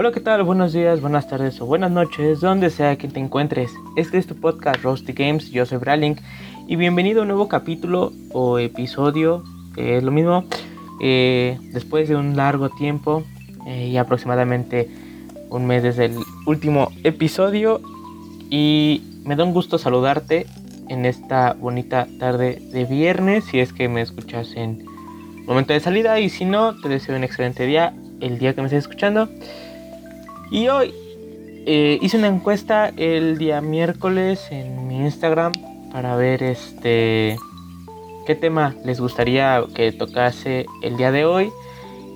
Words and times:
Hola, 0.00 0.12
¿qué 0.12 0.20
tal? 0.20 0.44
Buenos 0.44 0.72
días, 0.72 1.00
buenas 1.00 1.26
tardes 1.26 1.60
o 1.60 1.66
buenas 1.66 1.90
noches, 1.90 2.38
donde 2.38 2.70
sea 2.70 2.96
que 2.96 3.08
te 3.08 3.18
encuentres. 3.18 3.72
Este 3.96 4.16
es 4.16 4.28
tu 4.28 4.36
podcast 4.36 4.80
Rusty 4.84 5.12
Games, 5.12 5.50
yo 5.50 5.66
soy 5.66 5.78
Bralink 5.78 6.20
y 6.68 6.76
bienvenido 6.76 7.18
a 7.18 7.22
un 7.22 7.28
nuevo 7.28 7.48
capítulo 7.48 8.12
o 8.32 8.60
episodio, 8.60 9.42
es 9.76 10.04
lo 10.04 10.12
mismo, 10.12 10.44
eh, 11.00 11.58
después 11.72 12.08
de 12.08 12.14
un 12.14 12.36
largo 12.36 12.68
tiempo 12.68 13.24
eh, 13.66 13.88
y 13.88 13.96
aproximadamente 13.96 14.88
un 15.50 15.66
mes 15.66 15.82
desde 15.82 16.04
el 16.04 16.18
último 16.46 16.92
episodio 17.02 17.80
y 18.50 19.02
me 19.24 19.34
da 19.34 19.42
un 19.42 19.52
gusto 19.52 19.78
saludarte 19.78 20.46
en 20.88 21.06
esta 21.06 21.54
bonita 21.54 22.06
tarde 22.20 22.62
de 22.72 22.84
viernes 22.84 23.46
si 23.46 23.58
es 23.58 23.72
que 23.72 23.88
me 23.88 24.02
escuchas 24.02 24.52
en 24.54 24.86
momento 25.44 25.72
de 25.72 25.80
salida 25.80 26.20
y 26.20 26.28
si 26.28 26.44
no 26.44 26.80
te 26.80 26.88
deseo 26.88 27.16
un 27.16 27.24
excelente 27.24 27.66
día 27.66 27.94
el 28.20 28.38
día 28.38 28.54
que 28.54 28.60
me 28.60 28.66
estés 28.66 28.84
escuchando 28.84 29.28
y 30.50 30.68
hoy 30.68 30.94
eh, 31.66 31.98
hice 32.00 32.16
una 32.16 32.28
encuesta 32.28 32.90
el 32.96 33.36
día 33.36 33.60
miércoles 33.60 34.46
en 34.50 34.88
mi 34.88 35.00
Instagram 35.00 35.52
para 35.92 36.16
ver 36.16 36.42
este 36.42 37.36
qué 38.26 38.34
tema 38.34 38.74
les 38.84 39.00
gustaría 39.00 39.62
que 39.74 39.92
tocase 39.92 40.66
el 40.82 40.96
día 40.96 41.12
de 41.12 41.24
hoy. 41.24 41.50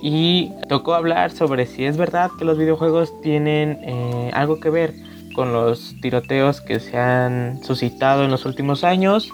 Y 0.01 0.51
tocó 0.67 0.95
hablar 0.95 1.31
sobre 1.31 1.65
si 1.65 1.85
es 1.85 1.95
verdad 1.95 2.29
que 2.37 2.43
los 2.43 2.57
videojuegos 2.57 3.21
tienen 3.21 3.79
eh, 3.83 4.31
algo 4.33 4.59
que 4.59 4.69
ver 4.69 4.93
con 5.33 5.53
los 5.53 5.95
tiroteos 6.01 6.59
que 6.59 6.79
se 6.79 6.97
han 6.97 7.63
suscitado 7.63 8.25
en 8.25 8.31
los 8.31 8.45
últimos 8.45 8.83
años 8.83 9.29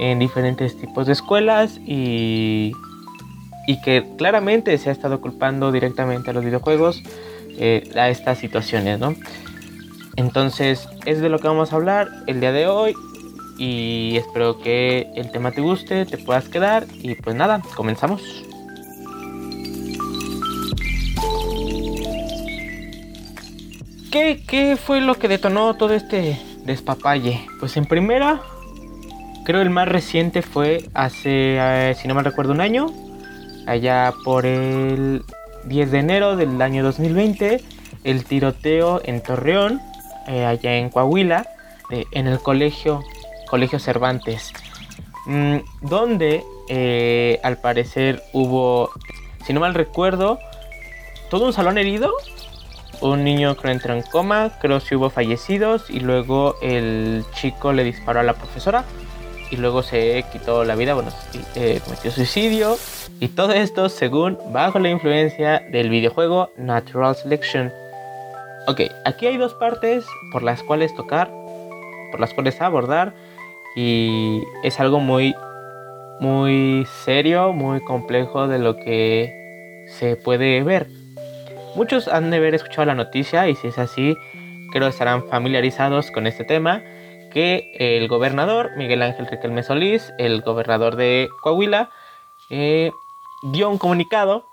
en 0.00 0.18
diferentes 0.18 0.76
tipos 0.76 1.06
de 1.06 1.12
escuelas 1.12 1.78
y, 1.86 2.72
y 3.68 3.80
que 3.82 4.04
claramente 4.16 4.76
se 4.78 4.88
ha 4.88 4.92
estado 4.92 5.20
culpando 5.20 5.70
directamente 5.70 6.30
a 6.30 6.32
los 6.32 6.44
videojuegos 6.44 7.02
eh, 7.58 7.90
a 7.96 8.08
estas 8.08 8.38
situaciones, 8.38 8.98
¿no? 8.98 9.14
Entonces 10.16 10.88
es 11.06 11.20
de 11.20 11.28
lo 11.28 11.38
que 11.38 11.48
vamos 11.48 11.72
a 11.72 11.76
hablar 11.76 12.08
el 12.26 12.40
día 12.40 12.52
de 12.52 12.66
hoy 12.66 12.94
y 13.58 14.16
espero 14.16 14.58
que 14.60 15.10
el 15.14 15.30
tema 15.30 15.50
te 15.50 15.60
guste, 15.60 16.06
te 16.06 16.18
puedas 16.18 16.48
quedar 16.48 16.86
y 17.02 17.14
pues 17.14 17.36
nada, 17.36 17.60
comenzamos. 17.76 18.22
¿Qué, 24.10 24.42
¿Qué, 24.46 24.76
fue 24.76 25.00
lo 25.00 25.16
que 25.16 25.28
detonó 25.28 25.74
todo 25.74 25.94
este 25.94 26.40
despapalle? 26.64 27.46
Pues 27.60 27.76
en 27.76 27.84
primera, 27.84 28.40
creo 29.44 29.60
el 29.60 29.70
más 29.70 29.86
reciente 29.86 30.42
fue 30.42 30.84
hace, 30.94 31.58
eh, 31.60 31.94
si 32.00 32.08
no 32.08 32.14
me 32.14 32.22
recuerdo, 32.22 32.52
un 32.52 32.60
año, 32.60 32.86
allá 33.66 34.14
por 34.24 34.46
el 34.46 35.22
10 35.68 35.90
de 35.90 35.98
enero 35.98 36.36
del 36.36 36.60
año 36.62 36.82
2020, 36.82 37.62
el 38.04 38.24
tiroteo 38.24 39.00
en 39.04 39.22
Torreón, 39.22 39.80
eh, 40.26 40.44
allá 40.44 40.76
en 40.76 40.88
Coahuila, 40.90 41.46
en 41.90 42.26
el 42.26 42.38
colegio, 42.40 43.02
colegio 43.48 43.78
Cervantes, 43.78 44.52
mm, 45.26 45.56
donde 45.82 46.44
eh, 46.68 47.40
al 47.42 47.56
parecer 47.58 48.22
hubo, 48.32 48.90
si 49.46 49.52
no 49.52 49.60
mal 49.60 49.74
recuerdo, 49.74 50.38
todo 51.30 51.46
un 51.46 51.52
salón 51.52 51.78
herido, 51.78 52.12
un 53.00 53.24
niño 53.24 53.56
creo 53.56 53.72
entró 53.72 53.94
en 53.94 54.02
coma, 54.02 54.58
creo 54.60 54.80
si 54.80 54.94
hubo 54.94 55.08
fallecidos 55.08 55.88
y 55.88 56.00
luego 56.00 56.56
el 56.60 57.24
chico 57.34 57.72
le 57.72 57.84
disparó 57.84 58.20
a 58.20 58.22
la 58.22 58.34
profesora 58.34 58.84
y 59.50 59.56
luego 59.56 59.82
se 59.82 60.24
quitó 60.32 60.64
la 60.64 60.74
vida, 60.74 60.94
bueno, 60.94 61.10
eh, 61.54 61.80
cometió 61.84 62.10
suicidio 62.10 62.76
y 63.20 63.28
todo 63.28 63.52
esto 63.52 63.88
según 63.88 64.38
bajo 64.52 64.78
la 64.78 64.90
influencia 64.90 65.60
del 65.70 65.90
videojuego 65.90 66.50
Natural 66.56 67.14
Selection. 67.14 67.72
Ok, 68.66 68.82
aquí 69.04 69.26
hay 69.26 69.36
dos 69.36 69.54
partes 69.54 70.04
por 70.32 70.42
las 70.42 70.62
cuales 70.62 70.94
tocar, 70.94 71.30
por 72.10 72.20
las 72.20 72.34
cuales 72.34 72.60
abordar 72.60 73.14
y 73.76 74.42
es 74.62 74.78
algo 74.80 75.00
muy 75.00 75.34
muy 76.20 76.84
serio, 77.04 77.52
muy 77.52 77.80
complejo 77.80 78.48
de 78.48 78.58
lo 78.58 78.76
que 78.76 79.84
se 79.88 80.16
puede 80.16 80.62
ver. 80.62 80.88
Muchos 81.76 82.08
han 82.08 82.30
de 82.30 82.38
haber 82.38 82.54
escuchado 82.54 82.86
la 82.86 82.94
noticia 82.94 83.48
y 83.48 83.54
si 83.54 83.68
es 83.68 83.78
así, 83.78 84.16
creo 84.72 84.88
estarán 84.88 85.28
familiarizados 85.28 86.10
con 86.10 86.26
este 86.26 86.44
tema 86.44 86.82
que 87.30 87.72
el 87.78 88.08
gobernador 88.08 88.76
Miguel 88.76 89.02
Ángel 89.02 89.26
Riquelme 89.26 89.62
Solís, 89.62 90.12
el 90.18 90.42
gobernador 90.42 90.96
de 90.96 91.28
Coahuila, 91.42 91.90
eh, 92.50 92.90
dio 93.42 93.68
un 93.70 93.78
comunicado 93.78 94.46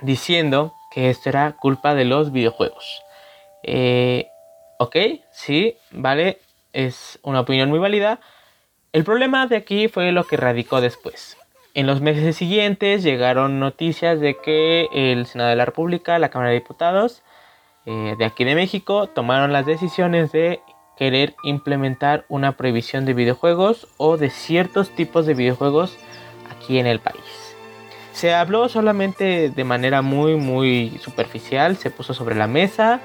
diciendo 0.00 0.74
que 0.92 1.10
esto 1.10 1.28
era 1.28 1.52
culpa 1.52 1.94
de 1.94 2.04
los 2.04 2.32
videojuegos. 2.32 3.02
Eh, 3.62 4.26
ok, 4.78 4.96
sí, 5.30 5.76
vale, 5.90 6.38
es 6.72 7.18
una 7.22 7.40
opinión 7.40 7.68
muy 7.70 7.78
válida. 7.78 8.20
El 8.92 9.04
problema 9.04 9.46
de 9.46 9.56
aquí 9.56 9.88
fue 9.88 10.12
lo 10.12 10.24
que 10.24 10.36
radicó 10.36 10.80
después. 10.80 11.36
En 11.74 11.86
los 11.86 12.02
meses 12.02 12.36
siguientes 12.36 13.02
llegaron 13.02 13.58
noticias 13.58 14.20
de 14.20 14.36
que 14.36 14.88
el 14.92 15.24
Senado 15.26 15.50
de 15.50 15.56
la 15.56 15.64
República, 15.64 16.18
la 16.18 16.28
Cámara 16.28 16.50
de 16.50 16.56
Diputados 16.56 17.22
eh, 17.86 18.14
de 18.18 18.24
aquí 18.26 18.44
de 18.44 18.54
México, 18.54 19.06
tomaron 19.06 19.52
las 19.52 19.64
decisiones 19.64 20.32
de 20.32 20.60
querer 20.96 21.34
implementar 21.42 22.24
una 22.28 22.52
prohibición 22.56 23.04
de 23.04 23.14
videojuegos 23.14 23.88
o 23.96 24.16
de 24.16 24.30
ciertos 24.30 24.90
tipos 24.90 25.26
de 25.26 25.34
videojuegos 25.34 25.96
aquí 26.50 26.78
en 26.78 26.86
el 26.86 27.00
país. 27.00 27.22
Se 28.12 28.34
habló 28.34 28.68
solamente 28.68 29.50
de 29.50 29.64
manera 29.64 30.02
muy 30.02 30.36
muy 30.36 30.98
superficial, 31.00 31.76
se 31.76 31.90
puso 31.90 32.14
sobre 32.14 32.34
la 32.34 32.46
mesa, 32.46 33.00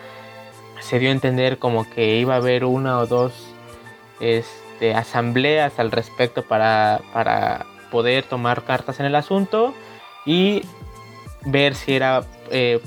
se 0.81 1.00
dio 1.00 1.09
a 1.09 1.14
entender 1.14 1.58
como 1.58 1.90
que 1.90 2.18
iba 2.18 2.34
a 2.34 2.38
haber 2.38 2.66
una 2.66 3.00
o 3.00 3.08
dos 3.08 3.34
este, 4.19 4.94
asambleas 4.94 5.80
al 5.80 5.92
respecto 5.92 6.44
para, 6.44 7.02
para 7.14 7.66
poder 7.92 8.24
tomar 8.25 8.64
cartas 8.64 9.00
en 9.00 9.06
el 9.06 9.16
asunto 9.16 9.74
y 10.25 10.64
ver 11.46 11.75
si 11.75 11.96
era 11.96 12.25
eh, 12.52 12.81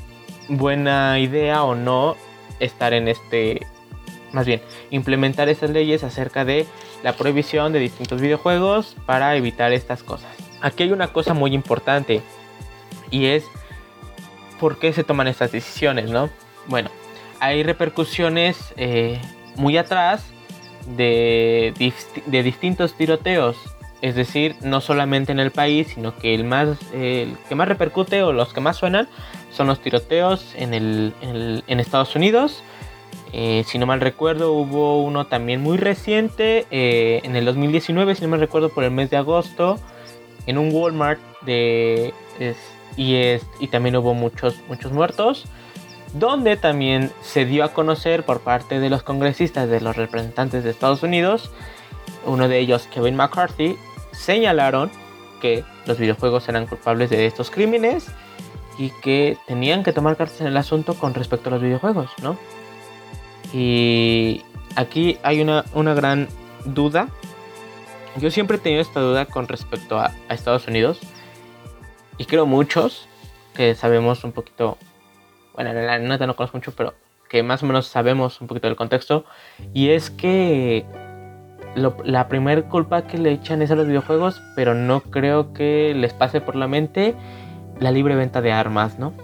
buena 0.49 1.19
idea 1.19 1.65
o 1.65 1.75
no 1.75 2.17
estar 2.59 2.93
en 2.93 3.09
este 3.09 3.67
más 4.33 4.47
bien, 4.47 4.63
implementar 4.91 5.49
estas 5.49 5.71
leyes 5.71 6.05
acerca 6.05 6.45
de 6.45 6.67
la 7.03 7.15
prohibición 7.15 7.73
de 7.73 7.79
distintos 7.79 8.21
videojuegos 8.21 8.97
para 9.07 9.37
evitar 9.37 9.73
estas 9.73 10.03
cosas. 10.03 10.31
Aquí 10.61 10.85
hay 10.85 10.93
una 10.93 11.09
cosa 11.09 11.35
muy 11.35 11.55
importante 11.55 12.23
y 13.11 13.27
es 13.27 13.45
por 14.59 14.79
qué 14.79 14.93
se 14.93 15.05
toman 15.05 15.27
estas 15.27 15.53
decisiones, 15.53 16.11
¿no? 16.11 16.29
Bueno, 16.67 16.91
hay 17.41 17.63
repercusiones 17.63 18.73
eh, 18.77 19.21
muy 19.57 19.79
atrás 19.79 20.25
de, 20.97 21.75
de, 22.27 22.43
distintos 22.43 22.95
tiroteos, 22.95 23.57
es 24.03 24.15
decir, 24.15 24.57
no 24.63 24.81
solamente 24.81 25.33
en 25.33 25.41
el 25.41 25.51
país, 25.51 25.89
sino 25.95 26.17
que 26.17 26.35
el, 26.35 26.45
más, 26.45 26.79
el 26.93 27.37
que 27.49 27.55
más 27.55 27.69
repercute 27.69 28.23
o 28.23 28.33
los 28.33 28.53
que 28.53 28.61
más 28.61 28.77
suenan 28.77 29.09
son 29.51 29.67
los 29.67 29.81
tiroteos 29.81 30.55
en, 30.57 30.75
el, 30.75 31.15
en 31.23 31.81
Estados 31.81 32.15
Unidos 32.15 32.63
eh, 33.33 33.65
si 33.67 33.79
no 33.79 33.87
mal 33.87 34.01
recuerdo, 34.01 34.53
hubo 34.53 35.03
uno 35.03 35.27
también 35.27 35.61
muy 35.61 35.77
reciente, 35.77 36.67
eh, 36.71 37.21
en 37.25 37.37
el 37.37 37.45
2019, 37.45 38.15
si 38.15 38.23
no 38.23 38.29
mal 38.29 38.41
recuerdo, 38.41 38.71
por 38.71 38.85
el 38.85 38.91
mes 38.91 39.11
de 39.11 39.17
agosto, 39.17 39.79
en 40.47 40.59
un 40.59 40.73
Walmart 40.73 41.21
de, 41.43 42.13
y, 42.97 43.17
y 43.61 43.69
también 43.69 43.97
hubo 43.97 44.15
muchos, 44.15 44.57
muchos 44.69 44.93
muertos, 44.93 45.47
donde 46.15 46.57
también 46.57 47.13
se 47.23 47.45
dio 47.45 47.65
a 47.65 47.73
conocer 47.73 48.25
por 48.25 48.41
parte 48.41 48.81
de 48.81 48.91
los 48.91 49.03
congresistas, 49.03 49.69
de 49.69 49.81
los 49.81 49.97
representantes 49.97 50.65
de 50.65 50.71
Estados 50.71 51.03
Unidos, 51.03 51.51
uno 52.27 52.49
de 52.49 52.59
ellos, 52.59 52.89
Kevin 52.93 53.17
McCarthy, 53.17 53.77
señalaron 54.13 54.91
que 55.41 55.65
los 55.87 55.99
videojuegos 55.99 56.49
eran 56.49 56.67
culpables 56.67 57.11
de 57.11 57.27
estos 57.27 57.51
crímenes 57.51 58.09
y 58.79 58.91
que 59.03 59.39
tenían 59.47 59.83
que 59.83 59.93
tomar 59.93 60.17
cartas 60.17 60.41
en 60.41 60.49
el 60.49 60.57
asunto 60.57 60.95
con 60.95 61.15
respecto 61.15 61.49
a 61.49 61.53
los 61.53 61.63
videojuegos, 61.63 62.11
¿no? 62.23 62.37
Y 63.53 64.43
aquí 64.77 65.19
hay 65.23 65.41
una, 65.41 65.65
gran 65.95 66.29
duda. 66.65 67.09
Yo 68.19 68.31
siempre 68.31 68.57
he 68.57 68.61
tenido 68.61 68.83
esta 68.83 69.01
duda 69.01 69.27
con 69.27 69.49
respecto 69.49 69.99
a, 69.99 70.13
Estados 70.29 70.67
Unidos. 70.69 71.01
Y 72.19 72.27
creo 72.27 72.47
muchos 72.47 73.09
que 73.55 73.75
sabemos 73.75 74.25
un 74.25 74.33
poquito. 74.33 74.79
Bueno, 75.55 75.73
la 75.73 75.99
neta 75.99 76.27
no 76.27 76.37
conozco 76.37 76.59
mucho, 76.59 76.73
pero 76.73 76.95
que 77.29 77.43
más 77.43 77.63
o 77.63 77.67
menos 77.67 77.87
sabemos 77.87 78.41
un 78.41 78.47
poquito 78.47 78.67
del 78.67 78.77
contexto. 78.77 79.25
Y 79.73 79.91
es 79.91 80.11
que 80.11 80.85
la 81.75 82.29
primera 82.29 82.63
culpa 82.69 83.03
que 83.07 83.19
le 83.19 83.33
echan 83.33 83.63
es 83.63 83.71
a 83.71 83.77
los 83.77 83.87
videojuegos, 83.87 84.43
pero 84.57 84.75
no 84.75 85.01
creo 85.03 85.53
que 85.53 85.95
les 85.95 86.13
pase 86.13 86.41
por 86.41 86.57
la 86.57 86.69
mente 86.69 87.15
la 87.79 87.91
libre 87.91 88.15
venta 88.15 88.41
de 88.43 88.53
armas, 88.53 88.99
¿no? 88.99 89.15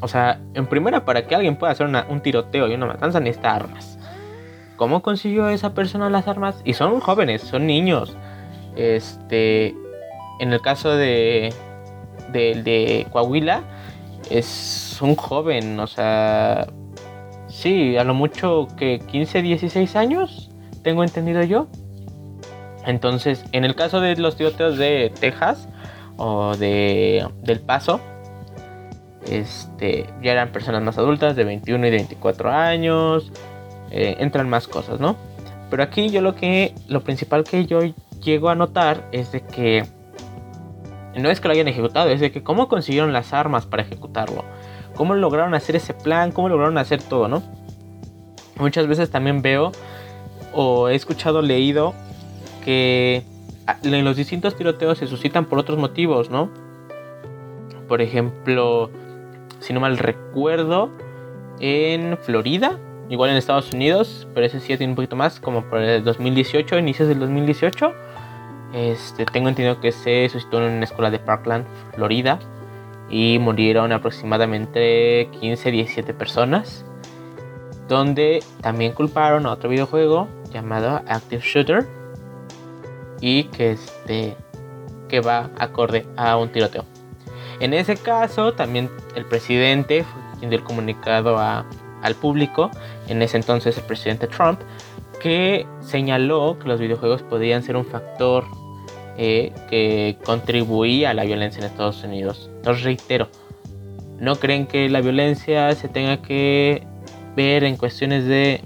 O 0.00 0.08
sea, 0.08 0.40
en 0.54 0.66
primera, 0.66 1.04
para 1.04 1.26
que 1.26 1.34
alguien 1.34 1.56
pueda 1.56 1.72
hacer 1.72 1.86
un 1.86 2.20
tiroteo 2.20 2.68
y 2.68 2.74
una 2.74 2.86
matanza 2.86 3.20
necesita 3.20 3.54
armas. 3.54 3.98
¿Cómo 4.76 5.02
consiguió 5.02 5.48
esa 5.50 5.74
persona 5.74 6.08
las 6.08 6.26
armas? 6.26 6.62
Y 6.64 6.72
son 6.72 7.00
jóvenes, 7.00 7.42
son 7.42 7.66
niños. 7.66 8.16
Este, 8.76 9.74
en 10.38 10.52
el 10.52 10.60
caso 10.62 10.96
de, 10.96 11.52
de, 12.32 12.62
de 12.62 13.06
Coahuila, 13.12 13.62
es 14.30 14.98
un 15.02 15.16
joven, 15.16 15.78
o 15.80 15.86
sea, 15.86 16.66
sí, 17.48 17.96
a 17.96 18.04
lo 18.04 18.14
mucho 18.14 18.68
que 18.76 19.00
15, 19.00 19.42
16 19.42 19.96
años, 19.96 20.50
tengo 20.82 21.04
entendido 21.04 21.42
yo. 21.42 21.68
Entonces, 22.86 23.44
en 23.52 23.64
el 23.64 23.74
caso 23.74 24.00
de 24.00 24.16
los 24.16 24.36
tiroteos 24.36 24.78
de 24.78 25.12
Texas 25.20 25.68
o 26.16 26.56
de 26.56 27.26
del 27.42 27.60
Paso, 27.60 28.00
este, 29.30 30.06
ya 30.22 30.32
eran 30.32 30.50
personas 30.50 30.82
más 30.82 30.98
adultas 30.98 31.36
de 31.36 31.44
21 31.44 31.86
y 31.86 31.90
de 31.90 31.96
24 31.96 32.50
años, 32.50 33.32
eh, 33.90 34.16
entran 34.18 34.48
más 34.48 34.66
cosas, 34.66 35.00
¿no? 35.00 35.16
Pero 35.70 35.82
aquí 35.82 36.10
yo 36.10 36.20
lo 36.20 36.34
que, 36.34 36.74
lo 36.88 37.02
principal 37.02 37.44
que 37.44 37.64
yo 37.64 37.80
llego 38.22 38.50
a 38.50 38.56
notar 38.56 39.08
es 39.12 39.30
de 39.32 39.40
que 39.42 39.86
no 41.16 41.30
es 41.30 41.40
que 41.40 41.48
lo 41.48 41.54
hayan 41.54 41.68
ejecutado, 41.68 42.10
es 42.10 42.20
de 42.20 42.32
que 42.32 42.42
cómo 42.42 42.68
consiguieron 42.68 43.12
las 43.12 43.32
armas 43.32 43.66
para 43.66 43.82
ejecutarlo, 43.82 44.44
cómo 44.96 45.14
lograron 45.14 45.54
hacer 45.54 45.76
ese 45.76 45.94
plan, 45.94 46.32
cómo 46.32 46.48
lograron 46.48 46.76
hacer 46.78 47.02
todo, 47.02 47.28
¿no? 47.28 47.42
Muchas 48.58 48.86
veces 48.88 49.10
también 49.10 49.42
veo 49.42 49.72
o 50.52 50.88
he 50.88 50.94
escuchado, 50.96 51.40
leído 51.40 51.94
que 52.64 53.24
en 53.84 54.04
los 54.04 54.16
distintos 54.16 54.56
tiroteos 54.56 54.98
se 54.98 55.06
suscitan 55.06 55.46
por 55.46 55.58
otros 55.58 55.78
motivos, 55.78 56.30
¿no? 56.30 56.50
Por 57.88 58.02
ejemplo, 58.02 58.90
si 59.60 59.72
no 59.72 59.80
mal 59.80 59.98
recuerdo, 59.98 60.90
en 61.60 62.18
Florida, 62.18 62.78
igual 63.08 63.30
en 63.30 63.36
Estados 63.36 63.72
Unidos, 63.72 64.26
pero 64.34 64.46
ese 64.46 64.60
sí 64.60 64.76
tiene 64.76 64.92
un 64.92 64.96
poquito 64.96 65.16
más, 65.16 65.40
como 65.40 65.62
por 65.62 65.80
el 65.80 66.02
2018, 66.02 66.78
inicios 66.78 67.08
del 67.08 67.20
2018. 67.20 67.92
Este, 68.72 69.26
tengo 69.26 69.48
entendido 69.48 69.80
que 69.80 69.92
se 69.92 70.28
suscitó 70.28 70.64
en 70.64 70.74
una 70.74 70.84
escuela 70.84 71.10
de 71.10 71.18
Parkland, 71.18 71.66
Florida, 71.94 72.38
y 73.10 73.38
murieron 73.40 73.92
aproximadamente 73.92 75.28
15-17 75.32 76.14
personas, 76.14 76.84
donde 77.88 78.42
también 78.60 78.92
culparon 78.92 79.46
a 79.46 79.52
otro 79.52 79.68
videojuego 79.68 80.28
llamado 80.52 81.02
Active 81.08 81.42
Shooter 81.44 81.86
y 83.20 83.44
que 83.44 83.72
este 83.72 84.36
que 85.08 85.20
va 85.20 85.50
acorde 85.58 86.06
a 86.16 86.36
un 86.36 86.50
tiroteo. 86.50 86.84
En 87.60 87.74
ese 87.74 87.96
caso, 87.96 88.52
también 88.54 88.90
el 89.14 89.26
presidente 89.26 90.04
quien 90.40 90.50
dio 90.50 90.58
el 90.58 90.64
comunicado 90.64 91.38
al 91.38 92.14
público, 92.20 92.70
en 93.08 93.22
ese 93.22 93.36
entonces 93.36 93.76
el 93.76 93.84
presidente 93.84 94.26
Trump, 94.26 94.60
que 95.20 95.66
señaló 95.80 96.58
que 96.58 96.66
los 96.66 96.80
videojuegos 96.80 97.22
podían 97.22 97.62
ser 97.62 97.76
un 97.76 97.84
factor 97.84 98.44
eh, 99.18 99.52
que 99.68 100.16
contribuía 100.24 101.10
a 101.10 101.14
la 101.14 101.24
violencia 101.24 101.60
en 101.60 101.66
Estados 101.66 102.02
Unidos. 102.02 102.50
Entonces 102.56 102.84
reitero, 102.84 103.28
no 104.18 104.36
creen 104.36 104.66
que 104.66 104.88
la 104.88 105.02
violencia 105.02 105.72
se 105.74 105.88
tenga 105.88 106.22
que 106.22 106.86
ver 107.36 107.64
en 107.64 107.76
cuestiones 107.76 108.24
de 108.24 108.62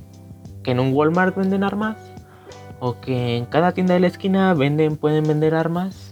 que 0.63 0.71
en 0.71 0.81
un 0.81 0.95
Walmart 0.95 1.37
venden 1.37 1.65
armas 1.65 1.97
o 2.79 3.01
que 3.01 3.37
en 3.37 3.47
cada 3.47 3.73
tienda 3.73 3.95
de 3.95 4.01
la 4.01 4.07
esquina 4.07 4.55
venden 4.55 4.97
pueden 4.97 5.25
vender 5.25 5.55
armas 5.55 6.04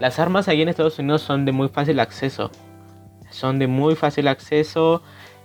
las 0.00 0.18
armas 0.18 0.48
ahí 0.48 0.62
en 0.62 0.68
Estados 0.68 0.98
Unidos 0.98 1.22
son 1.22 1.44
de 1.44 1.52
muy 1.52 1.68
fácil 1.68 2.00
acceso. 2.00 2.50
Son 3.30 3.58
de 3.58 3.66
muy 3.66 3.94
fácil 3.94 4.28
acceso. 4.28 5.02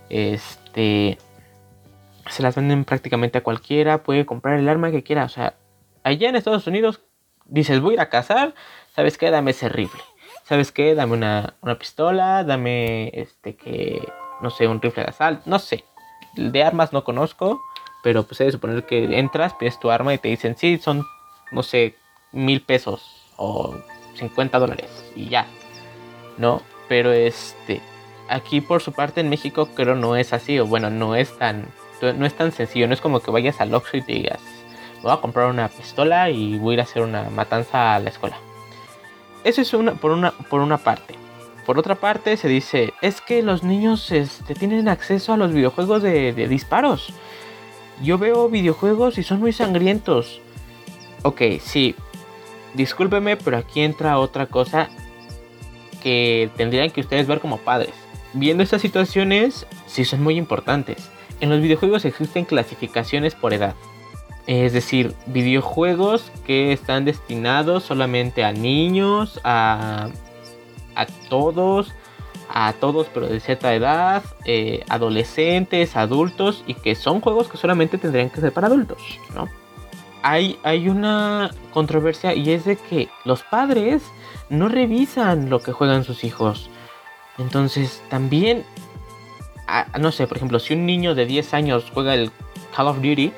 Este. 0.08 1.18
Se 2.28 2.42
las 2.42 2.54
venden 2.54 2.84
prácticamente 2.84 3.38
a 3.38 3.42
cualquiera. 3.42 4.02
Puede 4.02 4.26
comprar 4.26 4.58
el 4.58 4.68
arma 4.68 4.90
que 4.90 5.02
quiera. 5.02 5.24
O 5.24 5.28
sea, 5.28 5.54
allá 6.04 6.28
en 6.28 6.36
Estados 6.36 6.66
Unidos 6.66 7.00
dices, 7.46 7.80
voy 7.80 7.92
a 7.92 7.94
ir 7.94 8.00
a 8.00 8.08
cazar. 8.08 8.54
¿Sabes 8.94 9.18
qué? 9.18 9.30
Dame 9.30 9.52
ese 9.52 9.68
rifle. 9.68 10.00
¿Sabes 10.44 10.72
qué? 10.72 10.94
Dame 10.94 11.14
una, 11.14 11.54
una 11.60 11.78
pistola. 11.78 12.44
Dame 12.44 13.10
este 13.14 13.56
que. 13.56 14.06
No 14.40 14.50
sé, 14.50 14.66
un 14.66 14.80
rifle 14.80 15.04
de 15.04 15.10
asalto. 15.10 15.42
No 15.46 15.58
sé. 15.58 15.84
De 16.36 16.62
armas 16.62 16.92
no 16.92 17.04
conozco. 17.04 17.60
Pero 18.02 18.24
pues 18.24 18.38
se 18.38 18.50
suponer 18.50 18.86
que 18.86 19.18
entras, 19.18 19.54
pides 19.54 19.78
tu 19.78 19.90
arma 19.90 20.14
y 20.14 20.18
te 20.18 20.28
dicen, 20.28 20.56
sí, 20.56 20.78
son, 20.78 21.04
no 21.52 21.62
sé, 21.62 21.96
mil 22.32 22.62
pesos. 22.62 23.26
O 23.36 23.76
50 24.14 24.58
dólares 24.58 24.90
y 25.14 25.28
ya, 25.28 25.46
¿no? 26.38 26.62
Pero 26.88 27.12
este, 27.12 27.80
aquí 28.28 28.60
por 28.60 28.80
su 28.80 28.92
parte 28.92 29.20
en 29.20 29.28
México 29.28 29.68
creo 29.74 29.94
no 29.94 30.16
es 30.16 30.32
así, 30.32 30.58
o 30.58 30.66
bueno, 30.66 30.90
no 30.90 31.14
es 31.14 31.36
tan, 31.36 31.66
no 32.00 32.26
es 32.26 32.34
tan 32.34 32.52
sencillo, 32.52 32.86
no 32.86 32.94
es 32.94 33.00
como 33.00 33.20
que 33.20 33.30
vayas 33.30 33.60
al 33.60 33.74
Oxxo 33.74 33.98
y 33.98 34.02
te 34.02 34.12
digas, 34.12 34.40
voy 35.02 35.12
a 35.12 35.18
comprar 35.18 35.50
una 35.50 35.68
pistola 35.68 36.30
y 36.30 36.58
voy 36.58 36.72
a 36.72 36.74
ir 36.74 36.80
a 36.80 36.84
hacer 36.84 37.02
una 37.02 37.28
matanza 37.30 37.94
a 37.94 37.98
la 37.98 38.10
escuela. 38.10 38.36
Eso 39.44 39.60
es 39.60 39.72
una, 39.74 39.94
por, 39.94 40.10
una, 40.12 40.32
por 40.32 40.60
una 40.60 40.78
parte. 40.78 41.14
Por 41.66 41.78
otra 41.78 41.94
parte 41.94 42.36
se 42.36 42.48
dice, 42.48 42.92
es 43.00 43.20
que 43.20 43.42
los 43.42 43.62
niños 43.62 44.10
este, 44.10 44.54
tienen 44.54 44.88
acceso 44.88 45.32
a 45.32 45.36
los 45.36 45.52
videojuegos 45.52 46.02
de, 46.02 46.32
de 46.32 46.48
disparos. 46.48 47.12
Yo 48.02 48.18
veo 48.18 48.48
videojuegos 48.48 49.18
y 49.18 49.22
son 49.22 49.40
muy 49.40 49.52
sangrientos. 49.52 50.40
Ok, 51.22 51.42
sí, 51.60 51.94
discúlpeme, 52.74 53.36
pero 53.36 53.56
aquí 53.58 53.80
entra 53.80 54.18
otra 54.18 54.46
cosa 54.46 54.88
que 56.02 56.50
tendrían 56.56 56.90
que 56.90 57.00
ustedes 57.00 57.26
ver 57.26 57.40
como 57.40 57.58
padres. 57.58 57.94
Viendo 58.32 58.62
estas 58.62 58.82
situaciones, 58.82 59.66
sí 59.86 60.04
son 60.04 60.22
muy 60.22 60.36
importantes. 60.36 61.10
En 61.40 61.50
los 61.50 61.60
videojuegos 61.60 62.04
existen 62.04 62.44
clasificaciones 62.44 63.34
por 63.34 63.52
edad. 63.52 63.74
Es 64.46 64.72
decir, 64.72 65.14
videojuegos 65.26 66.30
que 66.46 66.72
están 66.72 67.04
destinados 67.04 67.84
solamente 67.84 68.44
a 68.44 68.52
niños, 68.52 69.40
a, 69.44 70.10
todos, 71.28 71.92
a 72.48 72.72
todos 72.74 73.06
pero 73.12 73.26
de 73.26 73.40
cierta 73.40 73.74
edad, 73.74 74.22
eh, 74.44 74.84
adolescentes, 74.88 75.96
adultos 75.96 76.64
y 76.66 76.74
que 76.74 76.94
son 76.94 77.20
juegos 77.20 77.48
que 77.48 77.58
solamente 77.58 77.98
tendrían 77.98 78.30
que 78.30 78.40
ser 78.40 78.52
para 78.52 78.66
adultos, 78.66 78.98
¿no? 79.34 79.48
Hay, 80.22 80.88
una 80.88 81.50
controversia 81.72 82.34
y 82.34 82.50
es 82.50 82.64
de 82.64 82.76
que 82.76 83.08
los 83.24 83.42
padres 83.42 84.02
no 84.48 84.68
revisan 84.68 85.50
lo 85.50 85.60
que 85.60 85.72
juegan 85.72 86.04
sus 86.04 86.24
hijos. 86.24 86.70
Entonces 87.38 88.02
también, 88.10 88.64
no 89.98 90.12
sé, 90.12 90.26
por 90.26 90.36
ejemplo, 90.36 90.58
si 90.58 90.74
un 90.74 90.86
niño 90.86 91.14
de 91.14 91.26
10 91.26 91.54
años 91.54 91.90
juega 91.92 92.14
el 92.14 92.30
Call 92.74 92.88
of 92.88 92.96
Duty, 92.96 93.32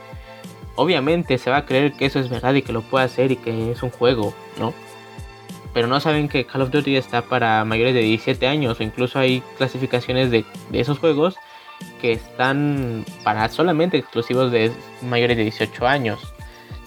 obviamente 0.76 1.38
se 1.38 1.50
va 1.50 1.58
a 1.58 1.66
creer 1.66 1.92
que 1.92 2.06
eso 2.06 2.18
es 2.18 2.28
verdad 2.28 2.54
y 2.54 2.62
que 2.62 2.72
lo 2.72 2.82
puede 2.82 3.04
hacer 3.04 3.32
y 3.32 3.36
que 3.36 3.72
es 3.72 3.82
un 3.82 3.90
juego, 3.90 4.34
¿no? 4.58 4.74
Pero 5.72 5.86
no 5.86 6.00
saben 6.00 6.28
que 6.28 6.44
Call 6.44 6.62
of 6.62 6.70
Duty 6.70 6.96
está 6.96 7.22
para 7.22 7.64
mayores 7.64 7.94
de 7.94 8.00
17 8.00 8.46
años 8.46 8.78
o 8.78 8.82
incluso 8.82 9.18
hay 9.18 9.42
clasificaciones 9.56 10.30
de, 10.30 10.44
de 10.70 10.80
esos 10.80 10.98
juegos 10.98 11.36
que 12.00 12.12
están 12.12 13.04
para 13.24 13.48
solamente 13.48 13.96
exclusivos 13.96 14.52
de 14.52 14.72
mayores 15.02 15.36
de 15.36 15.44
18 15.44 15.86
años. 15.86 16.31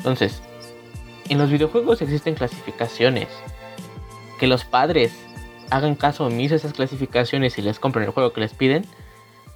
Entonces, 0.06 0.40
en 1.30 1.40
los 1.40 1.50
videojuegos 1.50 2.00
existen 2.04 2.36
clasificaciones. 2.36 3.28
Que 4.40 4.46
los 4.46 4.64
padres 4.64 5.18
hagan 5.72 5.96
caso 5.96 6.28
omiso 6.28 6.54
a 6.54 6.58
esas 6.58 6.74
clasificaciones 6.74 7.58
y 7.58 7.64
les 7.64 7.80
compren 7.80 8.06
el 8.06 8.12
juego 8.12 8.32
que 8.32 8.42
les 8.42 8.54
piden, 8.54 8.86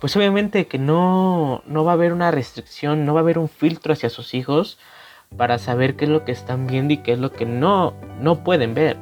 pues 0.01 0.15
obviamente 0.15 0.65
que 0.65 0.79
no, 0.79 1.62
no 1.68 1.84
va 1.84 1.91
a 1.91 1.94
haber 1.94 2.13
una 2.13 2.32
restricción, 2.32 3.06
no 3.06 3.13
va 3.13 3.20
a 3.20 3.22
haber 3.22 3.38
un 3.38 3.48
filtro 3.48 3.94
hacia 3.94 4.10
sus 4.10 4.34
hijos 4.34 4.79
para 5.38 5.60
saber 5.60 5.96
qué 5.96 6.06
es 6.06 6.10
lo 6.10 6.25
que 6.25 6.32
están 6.32 6.65
viendo 6.65 6.96
y 6.96 6.98
qué 6.98 7.12
es 7.12 7.20
lo 7.20 7.32
que 7.32 7.46
no, 7.46 7.94
no 8.20 8.44
pueden 8.44 8.74
ver. 8.74 8.98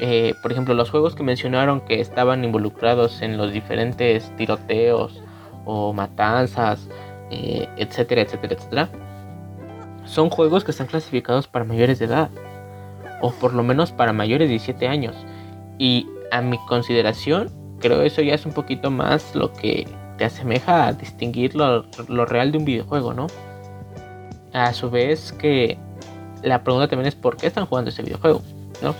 Eh, 0.00 0.32
por 0.40 0.50
ejemplo, 0.50 0.72
los 0.72 0.88
juegos 0.88 1.14
que 1.14 1.24
mencionaron 1.24 1.82
que 1.82 2.00
estaban 2.00 2.42
involucrados 2.42 3.20
en 3.20 3.36
los 3.36 3.52
diferentes 3.52 4.34
tiroteos 4.38 5.22
o 5.66 5.92
matanzas, 5.92 6.88
eh, 7.30 7.68
etcétera, 7.76 8.22
etcétera, 8.22 8.54
etcétera 8.54 9.07
son 10.08 10.30
juegos 10.30 10.64
que 10.64 10.70
están 10.70 10.86
clasificados 10.86 11.46
para 11.46 11.64
mayores 11.64 11.98
de 11.98 12.06
edad, 12.06 12.30
o 13.20 13.30
por 13.30 13.52
lo 13.52 13.62
menos 13.62 13.92
para 13.92 14.12
mayores 14.12 14.48
de 14.48 14.52
17 14.52 14.88
años. 14.88 15.14
Y 15.78 16.08
a 16.32 16.40
mi 16.40 16.58
consideración, 16.66 17.50
creo 17.78 18.02
eso 18.02 18.22
ya 18.22 18.34
es 18.34 18.46
un 18.46 18.52
poquito 18.52 18.90
más 18.90 19.34
lo 19.34 19.52
que 19.52 19.86
te 20.16 20.24
asemeja 20.24 20.88
a 20.88 20.92
distinguir 20.92 21.54
lo, 21.54 21.84
real 22.26 22.52
de 22.52 22.58
un 22.58 22.64
videojuego, 22.64 23.14
¿no? 23.14 23.28
A 24.52 24.72
su 24.72 24.90
vez 24.90 25.32
que 25.32 25.78
la 26.42 26.64
pregunta 26.64 26.88
también 26.88 27.06
es 27.06 27.14
por 27.14 27.36
qué 27.36 27.46
están 27.46 27.66
jugando 27.66 27.90
ese 27.90 28.02
videojuego, 28.02 28.42
¿no? 28.82 28.94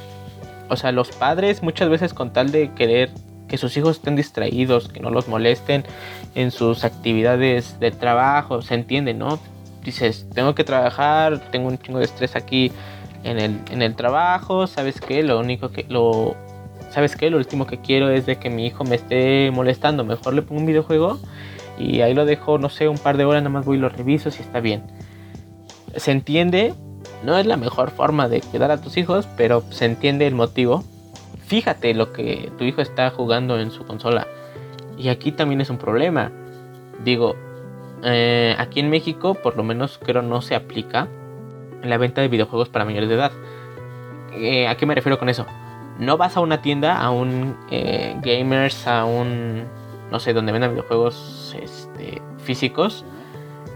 O 0.68 0.76
sea, 0.76 0.92
los 0.92 1.10
padres 1.10 1.62
muchas 1.62 1.88
veces 1.88 2.12
con 2.12 2.32
tal 2.32 2.52
de 2.52 2.72
querer 2.74 3.10
que 3.48 3.56
sus 3.56 3.74
hijos 3.78 3.96
estén 3.96 4.14
distraídos, 4.14 4.88
que 4.88 5.00
no 5.00 5.10
los 5.10 5.26
molesten 5.26 5.84
en 6.34 6.50
sus 6.50 6.84
actividades 6.84 7.80
de 7.80 7.90
trabajo, 7.90 8.60
se 8.60 8.74
entiende, 8.74 9.14
¿no? 9.14 9.40
Dices, 9.88 10.26
tengo 10.34 10.54
que 10.54 10.64
trabajar, 10.64 11.40
tengo 11.50 11.68
un 11.68 11.78
chingo 11.78 11.98
de 11.98 12.04
estrés 12.04 12.36
aquí 12.36 12.72
en 13.24 13.38
el, 13.38 13.60
en 13.70 13.82
el 13.82 13.94
trabajo, 13.94 14.66
¿sabes 14.66 15.00
qué? 15.00 15.22
Lo 15.22 15.38
único 15.38 15.70
que, 15.70 15.86
lo, 15.88 16.36
¿sabes 16.90 17.16
qué? 17.16 17.30
Lo 17.30 17.38
último 17.38 17.66
que 17.66 17.78
quiero 17.78 18.10
es 18.10 18.26
de 18.26 18.36
que 18.36 18.50
mi 18.50 18.66
hijo 18.66 18.84
me 18.84 18.96
esté 18.96 19.50
molestando, 19.50 20.04
mejor 20.04 20.34
le 20.34 20.42
pongo 20.42 20.60
un 20.60 20.66
videojuego 20.66 21.18
y 21.78 22.02
ahí 22.02 22.12
lo 22.12 22.26
dejo, 22.26 22.58
no 22.58 22.68
sé, 22.68 22.88
un 22.88 22.98
par 22.98 23.16
de 23.16 23.24
horas, 23.24 23.42
nada 23.42 23.52
más 23.52 23.64
voy 23.64 23.78
y 23.78 23.80
lo 23.80 23.88
reviso 23.88 24.30
si 24.30 24.42
está 24.42 24.60
bien. 24.60 24.82
Se 25.96 26.10
entiende, 26.10 26.74
no 27.24 27.38
es 27.38 27.46
la 27.46 27.56
mejor 27.56 27.90
forma 27.90 28.28
de 28.28 28.40
cuidar 28.40 28.70
a 28.70 28.80
tus 28.80 28.96
hijos, 28.96 29.26
pero 29.36 29.62
se 29.70 29.86
entiende 29.86 30.26
el 30.26 30.34
motivo. 30.34 30.84
fíjate 31.46 31.94
lo 31.94 32.12
que 32.12 32.52
tu 32.58 32.64
hijo 32.64 32.82
está 32.82 33.08
jugando 33.10 33.58
en 33.58 33.70
su 33.70 33.86
consola. 33.86 34.26
Y 34.98 35.08
aquí 35.08 35.32
también 35.32 35.62
es 35.62 35.70
un 35.70 35.78
problema. 35.78 36.30
Digo, 37.04 37.36
eh, 38.02 38.54
aquí 38.58 38.80
en 38.80 38.90
México 38.90 39.34
por 39.34 39.56
lo 39.56 39.64
menos 39.64 39.98
creo 40.02 40.22
no 40.22 40.40
se 40.40 40.54
aplica 40.54 41.08
la 41.82 41.96
venta 41.98 42.20
de 42.20 42.28
videojuegos 42.28 42.68
para 42.68 42.84
mayores 42.84 43.08
de 43.08 43.14
edad. 43.14 43.32
Eh, 44.32 44.68
¿A 44.68 44.76
qué 44.76 44.86
me 44.86 44.94
refiero 44.94 45.18
con 45.18 45.28
eso? 45.28 45.46
No 45.98 46.16
vas 46.16 46.36
a 46.36 46.40
una 46.40 46.62
tienda, 46.62 47.00
a 47.00 47.10
un 47.10 47.56
eh, 47.70 48.16
gamers, 48.22 48.86
a 48.86 49.04
un, 49.04 49.64
no 50.10 50.20
sé, 50.20 50.32
donde 50.32 50.52
vendan 50.52 50.72
videojuegos 50.72 51.56
este, 51.60 52.22
físicos 52.38 53.04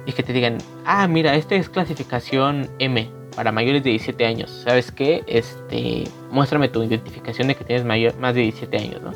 y 0.06 0.12
que 0.12 0.22
te 0.22 0.32
digan, 0.32 0.58
ah, 0.84 1.06
mira, 1.08 1.34
esta 1.34 1.54
es 1.54 1.68
clasificación 1.68 2.68
M 2.78 3.10
para 3.34 3.50
mayores 3.50 3.82
de 3.82 3.90
17 3.90 4.26
años. 4.26 4.50
¿Sabes 4.64 4.92
qué? 4.92 5.24
Este, 5.26 6.04
muéstrame 6.30 6.68
tu 6.68 6.82
identificación 6.82 7.48
de 7.48 7.54
que 7.54 7.64
tienes 7.64 7.84
mayor, 7.84 8.16
más 8.18 8.34
de 8.34 8.42
17 8.42 8.76
años, 8.76 9.02
¿no? 9.02 9.12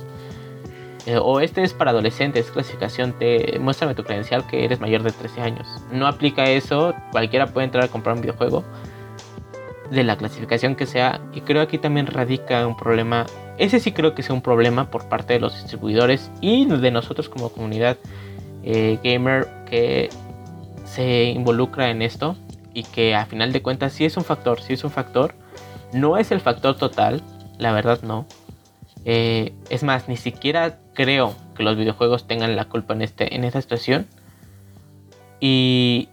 Eh, 1.06 1.18
o 1.18 1.38
este 1.40 1.62
es 1.62 1.72
para 1.72 1.92
adolescentes, 1.92 2.50
clasificación 2.50 3.12
T, 3.12 3.58
muéstrame 3.60 3.94
tu 3.94 4.02
credencial 4.02 4.44
que 4.48 4.64
eres 4.64 4.80
mayor 4.80 5.04
de 5.04 5.12
13 5.12 5.40
años. 5.40 5.68
No 5.92 6.08
aplica 6.08 6.50
eso, 6.50 6.94
cualquiera 7.12 7.46
puede 7.46 7.66
entrar 7.66 7.84
a 7.84 7.88
comprar 7.88 8.16
un 8.16 8.22
videojuego 8.22 8.64
de 9.90 10.02
la 10.02 10.16
clasificación 10.16 10.74
que 10.74 10.84
sea. 10.84 11.20
Y 11.32 11.42
creo 11.42 11.62
aquí 11.62 11.78
también 11.78 12.08
radica 12.08 12.66
un 12.66 12.76
problema, 12.76 13.26
ese 13.56 13.78
sí 13.78 13.92
creo 13.92 14.14
que 14.14 14.24
sea 14.24 14.34
un 14.34 14.42
problema 14.42 14.90
por 14.90 15.08
parte 15.08 15.34
de 15.34 15.40
los 15.40 15.54
distribuidores 15.54 16.30
y 16.40 16.66
de 16.66 16.90
nosotros 16.90 17.28
como 17.28 17.50
comunidad 17.50 17.96
eh, 18.64 18.98
gamer 19.04 19.46
que 19.70 20.08
se 20.84 21.24
involucra 21.24 21.90
en 21.90 22.02
esto 22.02 22.36
y 22.74 22.82
que 22.82 23.14
a 23.14 23.26
final 23.26 23.52
de 23.52 23.62
cuentas 23.62 23.92
sí 23.92 24.04
es 24.04 24.16
un 24.16 24.24
factor, 24.24 24.60
sí 24.60 24.72
es 24.72 24.82
un 24.82 24.90
factor. 24.90 25.34
No 25.92 26.18
es 26.18 26.32
el 26.32 26.40
factor 26.40 26.76
total, 26.76 27.22
la 27.58 27.70
verdad 27.70 28.02
no. 28.02 28.26
Eh, 29.04 29.54
es 29.70 29.84
más, 29.84 30.08
ni 30.08 30.16
siquiera 30.16 30.80
creo 30.96 31.36
que 31.54 31.62
los 31.62 31.76
videojuegos 31.76 32.26
tengan 32.26 32.56
la 32.56 32.64
culpa 32.64 32.94
en, 32.94 33.02
este, 33.02 33.36
en 33.36 33.44
esta 33.44 33.60
situación. 33.60 34.08
Y 35.38 36.08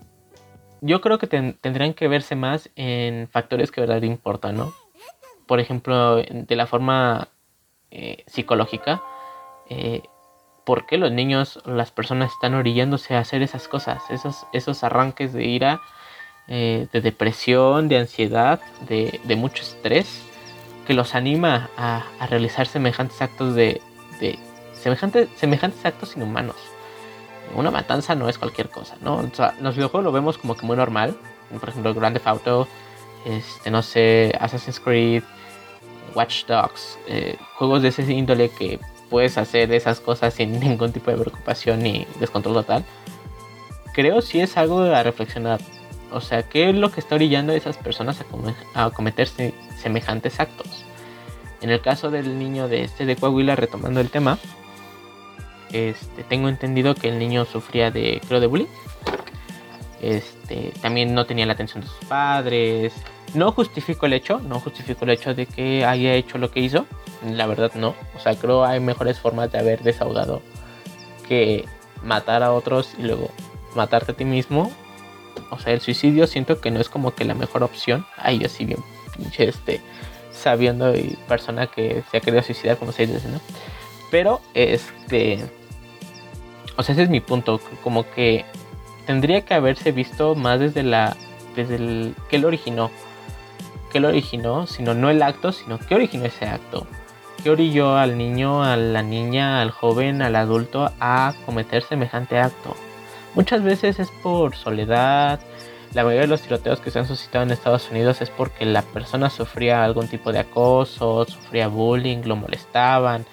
yo 0.82 1.02
creo 1.02 1.18
que 1.18 1.28
tendrían 1.28 1.94
que 1.94 2.08
verse 2.08 2.36
más 2.36 2.70
en 2.76 3.28
factores 3.28 3.72
que 3.72 3.82
verdad 3.82 4.04
importan, 4.04 4.58
¿no? 4.58 4.74
Por 5.48 5.60
ejemplo, 5.60 6.18
de 6.18 6.56
la 6.56 6.68
forma 6.68 7.30
eh, 7.90 8.24
psicológica. 8.28 9.02
Eh, 9.70 10.04
¿Por 10.66 10.86
qué 10.86 10.98
los 10.98 11.12
niños, 11.12 11.62
las 11.66 11.92
personas 11.92 12.32
están 12.32 12.54
orillándose 12.54 13.16
a 13.16 13.20
hacer 13.20 13.42
esas 13.42 13.68
cosas? 13.68 14.02
Esos, 14.10 14.46
esos 14.54 14.84
arranques 14.84 15.34
de 15.34 15.46
ira, 15.46 15.82
de 16.48 16.88
depresión, 16.92 17.90
de 17.90 17.98
ansiedad, 17.98 18.62
de, 18.88 19.36
mucho 19.36 19.64
estrés 19.64 20.22
que 20.88 20.94
los 20.94 21.16
anima 21.16 21.70
a, 21.78 22.04
realizar 22.30 22.68
semejantes 22.68 23.22
actos 23.22 23.56
de, 23.56 23.82
de 24.22 24.40
semejantes, 24.84 25.30
semejantes 25.36 25.86
actos 25.86 26.16
inhumanos. 26.16 26.58
Una 27.56 27.72
matanza 27.72 28.16
no 28.16 28.30
es 28.30 28.38
cualquier 28.38 28.70
cosa, 28.70 28.96
¿no? 29.02 29.18
O 29.18 29.30
sea, 29.34 29.56
los 29.60 29.76
videojuegos 29.76 30.06
lo 30.06 30.12
vemos 30.12 30.38
como 30.38 30.56
que 30.56 30.66
muy 30.66 30.78
normal. 30.78 31.16
Por 31.60 31.70
ejemplo, 31.70 31.94
Grand 31.94 32.16
Theft 32.16 32.28
Auto, 32.28 32.68
este, 33.26 33.70
no 33.70 33.82
sé, 33.84 34.36
Assassin's 34.40 34.80
Creed, 34.80 35.24
Watch 36.16 36.46
Dogs, 36.46 36.98
eh, 37.08 37.38
juegos 37.56 37.82
de 37.82 37.90
ese 37.90 38.04
índole 38.12 38.50
que 38.50 38.80
puedes 39.10 39.38
hacer 39.38 39.72
esas 39.72 40.00
cosas 40.00 40.34
sin 40.34 40.60
ningún 40.60 40.92
tipo 40.92 41.12
de 41.12 41.18
preocupación 41.18 41.84
ni 41.84 42.08
descontrol 42.20 42.56
total. 42.56 42.84
Creo 43.94 44.22
si 44.22 44.40
es 44.40 44.58
algo 44.58 44.82
a 44.82 45.04
reflexionar. 45.04 45.62
O 46.12 46.22
sea, 46.22 46.44
¿qué 46.44 46.70
es 46.70 46.76
lo 46.76 46.92
que 46.92 47.00
está 47.00 47.16
orillando 47.16 47.54
a 47.54 47.56
esas 47.56 47.78
personas 47.78 48.24
a, 48.74 48.90
cometerse 48.92 49.54
semejantes 49.80 50.40
actos? 50.40 50.86
En 51.62 51.70
el 51.70 51.82
caso 51.82 52.12
del 52.12 52.38
niño 52.38 52.68
de 52.68 52.84
este 52.84 53.06
de 53.06 53.16
Coahuila, 53.16 53.56
retomando 53.56 54.00
el 54.00 54.10
tema, 54.10 54.38
este, 55.74 56.24
tengo 56.24 56.50
entendido 56.50 56.96
que 56.96 57.10
el 57.10 57.20
niño 57.20 57.46
sufría 57.46 57.92
de, 57.92 58.22
creo, 58.28 58.40
de 58.40 58.48
bullying. 58.48 58.68
Este, 60.02 60.74
también 60.82 61.14
no 61.14 61.26
tenía 61.26 61.46
la 61.46 61.54
atención 61.54 61.82
de 61.82 61.88
sus 61.88 62.06
padres. 62.08 62.94
No 63.34 63.52
justifico 63.52 64.06
el 64.06 64.14
hecho, 64.14 64.40
no 64.40 64.60
justifico 64.60 65.06
el 65.06 65.12
hecho 65.12 65.34
de 65.34 65.46
que 65.46 65.86
haya 65.86 66.14
hecho 66.14 66.38
lo 66.38 66.52
que 66.52 66.60
hizo. 66.60 66.86
La 67.26 67.48
verdad 67.48 67.72
no. 67.76 67.96
O 68.16 68.20
sea, 68.20 68.36
creo 68.36 68.66
hay 68.66 68.80
mejores 68.80 69.20
formas 69.20 69.52
de 69.52 69.60
haber 69.60 69.82
desahogado 69.82 70.42
que 71.28 71.66
matar 72.04 72.44
a 72.44 72.54
otros 72.54 72.94
y 72.98 73.04
luego 73.04 73.32
matarte 73.76 74.12
a 74.12 74.16
ti 74.16 74.26
mismo 74.26 74.72
o 75.50 75.60
sea, 75.60 75.74
el 75.74 75.82
suicidio 75.82 76.28
siento 76.28 76.60
que 76.60 76.72
no 76.72 76.80
es 76.80 76.90
como 76.90 77.14
que 77.14 77.26
la 77.26 77.34
mejor 77.34 77.64
opción. 77.64 78.06
Ay, 78.18 78.40
yo 78.40 78.50
sí 78.50 78.66
bien 78.66 78.80
pinche 79.16 79.48
este 79.48 79.82
sabiendo 80.32 80.96
y 80.96 81.18
persona 81.28 81.68
que 81.68 82.04
se 82.10 82.18
ha 82.18 82.20
querido 82.20 82.42
suicidar 82.42 82.78
como 82.78 82.92
se 82.92 83.06
dice, 83.06 83.28
¿no? 83.28 83.40
Pero 84.10 84.42
este 84.54 85.46
o 86.76 86.84
sea, 86.84 86.94
ese 86.94 87.04
es 87.04 87.10
mi 87.10 87.20
punto, 87.20 87.60
como 87.84 88.10
que 88.12 88.46
tendría 89.06 89.42
que 89.42 89.54
haberse 89.54 89.92
visto 89.92 90.36
más 90.36 90.60
desde 90.60 90.84
la 90.84 91.16
desde 91.56 91.76
el 91.76 92.16
qué 92.30 92.40
lo 92.40 92.48
originó. 92.48 92.90
¿Qué 93.92 94.00
lo 94.00 94.08
originó? 94.08 94.66
Sino 94.66 94.94
no 94.96 95.10
el 95.10 95.22
acto, 95.22 95.52
sino 95.52 95.78
qué 95.78 95.96
originó 95.96 96.26
ese 96.26 96.46
acto. 96.46 96.88
¿Qué 97.44 97.50
orilló 97.52 97.96
al 97.96 98.18
niño, 98.18 98.64
a 98.64 98.76
la 98.76 99.04
niña, 99.04 99.62
al 99.62 99.70
joven, 99.70 100.22
al 100.22 100.36
adulto 100.36 100.92
a 101.00 101.34
cometer 101.46 101.84
semejante 101.84 102.40
acto? 102.40 102.76
Muchas 103.36 103.64
veces 103.64 104.00
es 104.00 104.10
por 104.24 104.56
soledad. 104.56 105.40
La 105.94 106.04
mayoría 106.04 106.22
de 106.22 106.28
los 106.28 106.42
tiroteos 106.42 106.80
que 106.80 106.90
se 106.90 107.00
han 107.00 107.08
suscitado 107.08 107.44
en 107.44 107.52
Estados 107.52 107.92
Unidos 107.92 108.22
es 108.22 108.32
porque 108.32 108.66
la 108.66 108.82
persona 108.82 109.30
sufría 109.30 109.84
algún 109.84 110.08
tipo 110.08 110.32
de 110.32 110.40
acoso, 110.40 111.26
sufría 111.26 111.68
bullying, 111.68 112.24
lo 112.26 112.36
molestaban. 112.36 113.26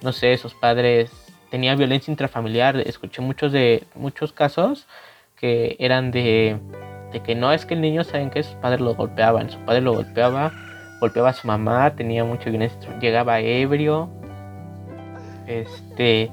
No 0.00 0.12
sé, 0.12 0.36
sus 0.36 0.54
padres 0.54 1.10
tenía 1.54 1.76
violencia 1.76 2.10
intrafamiliar. 2.10 2.78
Escuché 2.78 3.22
muchos 3.22 3.52
de 3.52 3.84
muchos 3.94 4.32
casos 4.32 4.88
que 5.36 5.76
eran 5.78 6.10
de, 6.10 6.58
de 7.12 7.20
que 7.20 7.36
no 7.36 7.52
es 7.52 7.64
que 7.64 7.74
el 7.74 7.80
niño 7.80 8.02
saben 8.02 8.28
que 8.28 8.42
sus 8.42 8.56
padres 8.56 8.80
lo 8.80 8.96
golpeaban, 8.96 9.48
su 9.48 9.60
padre 9.60 9.80
lo 9.80 9.92
golpeaba, 9.92 10.50
golpeaba 10.98 11.28
a 11.28 11.32
su 11.32 11.46
mamá, 11.46 11.94
tenía 11.94 12.24
mucha 12.24 12.50
violencia, 12.50 12.98
llegaba 12.98 13.38
ebrio. 13.38 14.10
Este, 15.46 16.28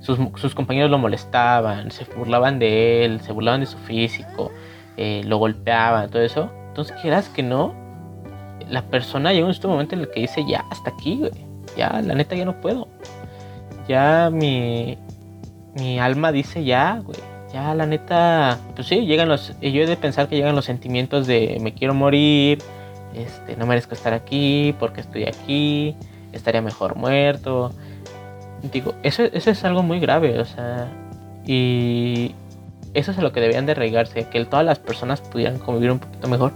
sus, 0.00 0.54
compañeros 0.54 0.90
lo 0.90 0.96
molestaban, 0.96 1.90
se 1.90 2.06
burlaban 2.16 2.58
de 2.58 3.04
él, 3.04 3.20
se 3.20 3.32
burlaban 3.32 3.60
de 3.60 3.66
su 3.66 3.76
físico, 3.76 4.50
eh, 4.96 5.20
lo 5.26 5.36
golpeaban, 5.36 6.08
todo 6.08 6.22
eso. 6.22 6.50
Entonces, 6.68 6.96
quieras 7.02 7.28
que 7.28 7.42
no, 7.42 7.74
la 8.70 8.80
persona 8.80 9.34
llega 9.34 9.44
en 9.44 9.50
este 9.50 9.68
momento 9.68 9.94
en 9.94 10.00
el 10.00 10.10
que 10.10 10.20
dice, 10.20 10.42
ya, 10.48 10.64
hasta 10.70 10.88
aquí, 10.88 11.18
güey. 11.18 11.32
Ya, 11.76 12.00
la 12.00 12.14
neta, 12.14 12.34
ya 12.34 12.46
no 12.46 12.58
puedo. 12.62 12.88
Ya 13.88 14.30
mi, 14.32 14.98
mi 15.74 15.98
alma 15.98 16.32
dice, 16.32 16.64
ya, 16.64 17.00
güey. 17.04 17.18
Ya, 17.52 17.74
la 17.74 17.86
neta, 17.86 18.58
pues 18.74 18.88
sí, 18.88 19.06
llegan 19.06 19.28
los, 19.28 19.54
yo 19.60 19.82
he 19.82 19.86
de 19.86 19.96
pensar 19.96 20.28
que 20.28 20.34
llegan 20.34 20.56
los 20.56 20.64
sentimientos 20.64 21.28
de 21.28 21.58
me 21.60 21.72
quiero 21.72 21.94
morir, 21.94 22.58
este, 23.14 23.56
no 23.56 23.64
merezco 23.64 23.94
estar 23.94 24.12
aquí, 24.12 24.74
porque 24.80 25.02
estoy 25.02 25.22
aquí, 25.22 25.94
estaría 26.32 26.60
mejor 26.62 26.96
muerto 26.96 27.70
digo, 28.72 28.94
eso, 29.02 29.24
eso 29.24 29.50
es 29.50 29.64
algo 29.64 29.82
muy 29.82 30.00
grave, 30.00 30.38
o 30.38 30.44
sea, 30.44 30.88
y 31.46 32.34
eso 32.94 33.10
es 33.10 33.18
a 33.18 33.22
lo 33.22 33.32
que 33.32 33.40
debían 33.40 33.66
de 33.66 33.72
arraigarse, 33.72 34.28
que 34.28 34.44
todas 34.44 34.64
las 34.64 34.78
personas 34.78 35.20
pudieran 35.20 35.58
convivir 35.58 35.90
un 35.90 35.98
poquito 35.98 36.28
mejor. 36.28 36.52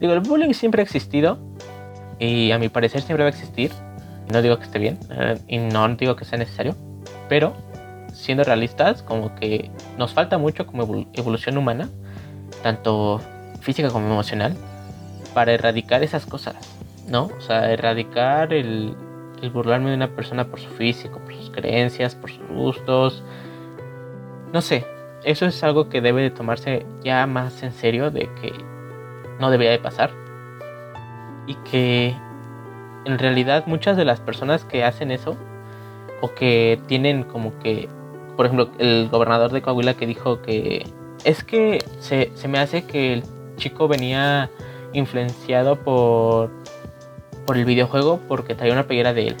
Digo, 0.00 0.12
el 0.12 0.20
bullying 0.20 0.52
siempre 0.52 0.82
ha 0.82 0.84
existido 0.84 1.38
y 2.18 2.50
a 2.52 2.58
mi 2.58 2.68
parecer 2.68 3.02
siempre 3.02 3.24
va 3.24 3.30
a 3.30 3.32
existir. 3.32 3.72
No 4.32 4.42
digo 4.42 4.58
que 4.58 4.64
esté 4.64 4.78
bien 4.78 4.98
y 5.46 5.58
no 5.58 5.88
digo 5.96 6.16
que 6.16 6.24
sea 6.24 6.38
necesario, 6.38 6.74
pero 7.28 7.54
siendo 8.12 8.44
realistas, 8.44 9.02
como 9.02 9.34
que 9.34 9.70
nos 9.98 10.12
falta 10.14 10.38
mucho 10.38 10.66
como 10.66 11.06
evolución 11.12 11.58
humana, 11.58 11.88
tanto 12.62 13.20
física 13.60 13.90
como 13.90 14.06
emocional, 14.06 14.56
para 15.34 15.52
erradicar 15.52 16.02
esas 16.02 16.24
cosas, 16.24 16.56
¿no? 17.08 17.30
O 17.36 17.40
sea, 17.40 17.70
erradicar 17.70 18.52
el, 18.52 18.96
el 19.42 19.50
burlarme 19.50 19.90
de 19.90 19.96
una 19.96 20.14
persona 20.16 20.46
por 20.46 20.60
su 20.60 20.70
físico, 20.70 21.18
por 21.20 21.34
sus 21.34 21.50
creencias, 21.50 22.14
por 22.14 22.30
sus 22.30 22.46
gustos. 22.48 23.22
No 24.52 24.62
sé, 24.62 24.86
eso 25.24 25.46
es 25.46 25.62
algo 25.62 25.88
que 25.88 26.00
debe 26.00 26.22
de 26.22 26.30
tomarse 26.30 26.86
ya 27.02 27.26
más 27.26 27.62
en 27.62 27.72
serio 27.72 28.10
de 28.10 28.30
que 28.40 28.52
no 29.38 29.50
debería 29.50 29.72
de 29.72 29.78
pasar. 29.78 30.10
Y 31.46 31.54
que 31.70 32.16
en 33.06 33.18
realidad 33.18 33.64
muchas 33.66 33.96
de 33.96 34.04
las 34.04 34.20
personas 34.20 34.64
que 34.64 34.84
hacen 34.84 35.10
eso 35.10 35.36
o 36.20 36.34
que 36.34 36.78
tienen 36.86 37.22
como 37.22 37.58
que, 37.60 37.88
por 38.36 38.46
ejemplo, 38.46 38.70
el 38.78 39.08
gobernador 39.10 39.52
de 39.52 39.62
Coahuila 39.62 39.94
que 39.94 40.06
dijo 40.06 40.42
que 40.42 40.86
es 41.24 41.42
que 41.42 41.82
se, 41.98 42.30
se 42.34 42.48
me 42.48 42.58
hace 42.58 42.84
que 42.84 43.14
el 43.14 43.22
chico 43.56 43.88
venía 43.88 44.50
influenciado 44.92 45.76
por 45.76 46.50
por 47.46 47.56
el 47.56 47.64
videojuego 47.64 48.20
porque 48.28 48.54
traía 48.54 48.72
una 48.72 48.86
playera 48.86 49.14
de 49.14 49.28
él. 49.28 49.36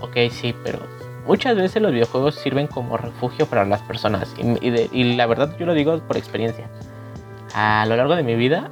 Ok, 0.00 0.16
sí, 0.30 0.54
pero 0.64 0.80
muchas 1.26 1.56
veces 1.56 1.80
los 1.80 1.92
videojuegos 1.92 2.34
sirven 2.34 2.66
como 2.66 2.96
refugio 2.96 3.46
para 3.46 3.64
las 3.64 3.80
personas. 3.82 4.34
Y, 4.60 5.14
la 5.14 5.26
verdad 5.26 5.56
yo 5.58 5.64
lo 5.64 5.74
digo 5.74 5.96
por 6.00 6.16
experiencia. 6.16 6.68
A 7.54 7.86
lo 7.86 7.96
largo 7.96 8.16
de 8.16 8.24
mi 8.24 8.34
vida, 8.34 8.70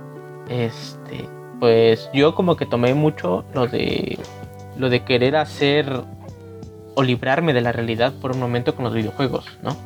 este, 0.48 1.28
pues 1.60 2.10
yo 2.12 2.34
como 2.34 2.56
que 2.56 2.66
tomé 2.66 2.94
mucho 2.94 3.44
lo 3.54 3.66
de 3.66 4.18
lo 4.76 4.90
de 4.90 5.04
querer 5.04 5.36
hacer 5.36 6.02
o 6.94 7.02
librarme 7.02 7.52
de 7.52 7.60
la 7.60 7.72
realidad 7.72 8.12
por 8.20 8.32
un 8.32 8.40
momento 8.40 8.74
con 8.74 8.84
los 8.84 8.94
videojuegos, 8.94 9.58
¿no? 9.62 9.76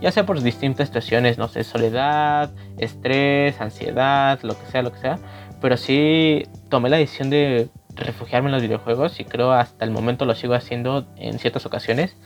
Ya 0.00 0.10
sea 0.12 0.24
por 0.24 0.40
distintas 0.40 0.88
situaciones, 0.88 1.38
no 1.38 1.48
sé, 1.48 1.62
soledad, 1.62 2.50
estrés, 2.78 3.60
ansiedad, 3.60 4.40
lo 4.42 4.58
que 4.58 4.66
sea, 4.66 4.82
lo 4.82 4.92
que 4.92 4.98
sea. 4.98 5.18
Pero 5.60 5.76
sí 5.76 6.44
tomé 6.70 6.88
la 6.88 6.96
decisión 6.96 7.28
de 7.28 7.68
refugiarme 7.94 8.48
en 8.48 8.52
los 8.52 8.62
videojuegos 8.62 9.20
y 9.20 9.24
creo 9.24 9.52
hasta 9.52 9.84
el 9.84 9.90
momento 9.90 10.24
lo 10.24 10.34
sigo 10.34 10.54
haciendo 10.54 11.06
en 11.16 11.38
ciertas 11.38 11.66
ocasiones. 11.66 12.16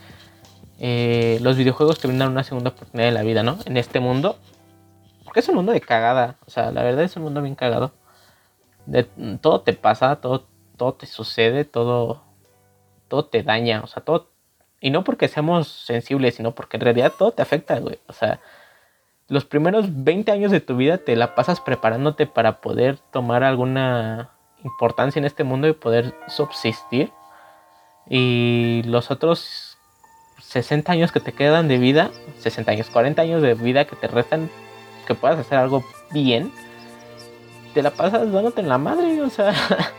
Eh, 0.79 1.39
los 1.41 1.57
videojuegos 1.57 1.99
te 1.99 2.07
brindan 2.07 2.31
una 2.31 2.43
segunda 2.43 2.69
oportunidad 2.69 3.09
en 3.09 3.13
la 3.13 3.23
vida, 3.23 3.43
¿no? 3.43 3.57
En 3.65 3.75
este 3.75 3.99
mundo. 3.99 4.37
Porque 5.25 5.41
es 5.41 5.49
un 5.49 5.55
mundo 5.55 5.73
de 5.73 5.81
cagada. 5.81 6.37
O 6.47 6.51
sea, 6.51 6.71
la 6.71 6.83
verdad 6.83 7.03
es 7.03 7.15
un 7.17 7.23
mundo 7.23 7.41
bien 7.41 7.55
cagado. 7.55 7.91
De, 8.85 9.03
todo 9.41 9.61
te 9.61 9.73
pasa, 9.73 10.17
todo, 10.17 10.45
todo 10.77 10.93
te 10.93 11.05
sucede, 11.05 11.65
todo, 11.65 12.23
todo 13.07 13.25
te 13.25 13.43
daña. 13.43 13.81
O 13.83 13.87
sea, 13.87 14.03
todo 14.03 14.29
y 14.85 14.91
no 14.91 15.03
porque 15.03 15.27
seamos 15.27 15.67
sensibles, 15.67 16.35
sino 16.35 16.53
porque 16.53 16.77
en 16.77 16.81
realidad 16.81 17.13
todo 17.17 17.31
te 17.31 17.41
afecta, 17.41 17.79
güey. 17.79 17.99
O 18.07 18.13
sea, 18.13 18.39
los 19.27 19.43
primeros 19.43 20.03
20 20.03 20.31
años 20.31 20.51
de 20.51 20.61
tu 20.61 20.77
vida 20.77 20.99
te 20.99 21.15
la 21.15 21.33
pasas 21.33 21.59
preparándote 21.59 22.27
para 22.27 22.61
poder 22.61 22.99
tomar 23.11 23.43
alguna 23.43 24.29
importancia 24.63 25.19
en 25.19 25.25
este 25.25 25.43
mundo 25.43 25.67
y 25.67 25.73
poder 25.73 26.13
subsistir. 26.27 27.11
Y 28.07 28.83
los 28.85 29.09
otros 29.09 29.79
60 30.41 30.91
años 30.91 31.11
que 31.11 31.19
te 31.19 31.33
quedan 31.33 31.67
de 31.67 31.79
vida, 31.79 32.11
60 32.39 32.71
años, 32.71 32.89
40 32.91 33.21
años 33.21 33.41
de 33.41 33.55
vida 33.55 33.85
que 33.85 33.95
te 33.95 34.07
restan, 34.07 34.51
que 35.07 35.15
puedas 35.15 35.39
hacer 35.39 35.57
algo 35.57 35.83
bien, 36.11 36.51
te 37.75 37.83
la 37.83 37.91
pasas 37.91 38.31
dándote 38.31 38.61
en 38.61 38.69
la 38.69 38.77
madre, 38.77 39.21
o 39.21 39.29
sea. 39.29 39.53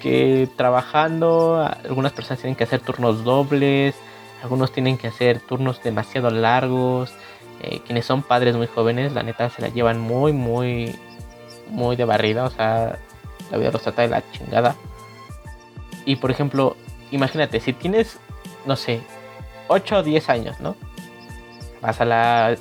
que 0.00 0.48
trabajando, 0.56 1.64
algunas 1.84 2.12
personas 2.12 2.40
tienen 2.40 2.56
que 2.56 2.64
hacer 2.64 2.80
turnos 2.80 3.22
dobles, 3.22 3.94
algunos 4.42 4.72
tienen 4.72 4.98
que 4.98 5.06
hacer 5.06 5.40
turnos 5.40 5.82
demasiado 5.82 6.30
largos, 6.30 7.12
eh, 7.60 7.80
quienes 7.86 8.06
son 8.06 8.22
padres 8.22 8.56
muy 8.56 8.66
jóvenes, 8.66 9.12
la 9.12 9.22
neta 9.22 9.50
se 9.50 9.62
la 9.62 9.68
llevan 9.68 10.00
muy, 10.00 10.32
muy, 10.32 10.96
muy 11.68 11.94
de 11.94 12.06
barrida, 12.06 12.44
o 12.44 12.50
sea, 12.50 12.98
la 13.50 13.58
vida 13.58 13.70
los 13.70 13.82
trata 13.82 14.02
de 14.02 14.08
la 14.08 14.28
chingada. 14.32 14.74
Y 16.06 16.16
por 16.16 16.30
ejemplo, 16.30 16.76
imagínate, 17.10 17.60
si 17.60 17.72
tienes, 17.72 18.18
no 18.66 18.74
sé, 18.74 19.00
8 19.68 19.98
o 19.98 20.02
10 20.02 20.28
años, 20.30 20.60
¿no? 20.60 20.74
Vas 21.82 22.00
a 22.00 22.04
la 22.04 22.56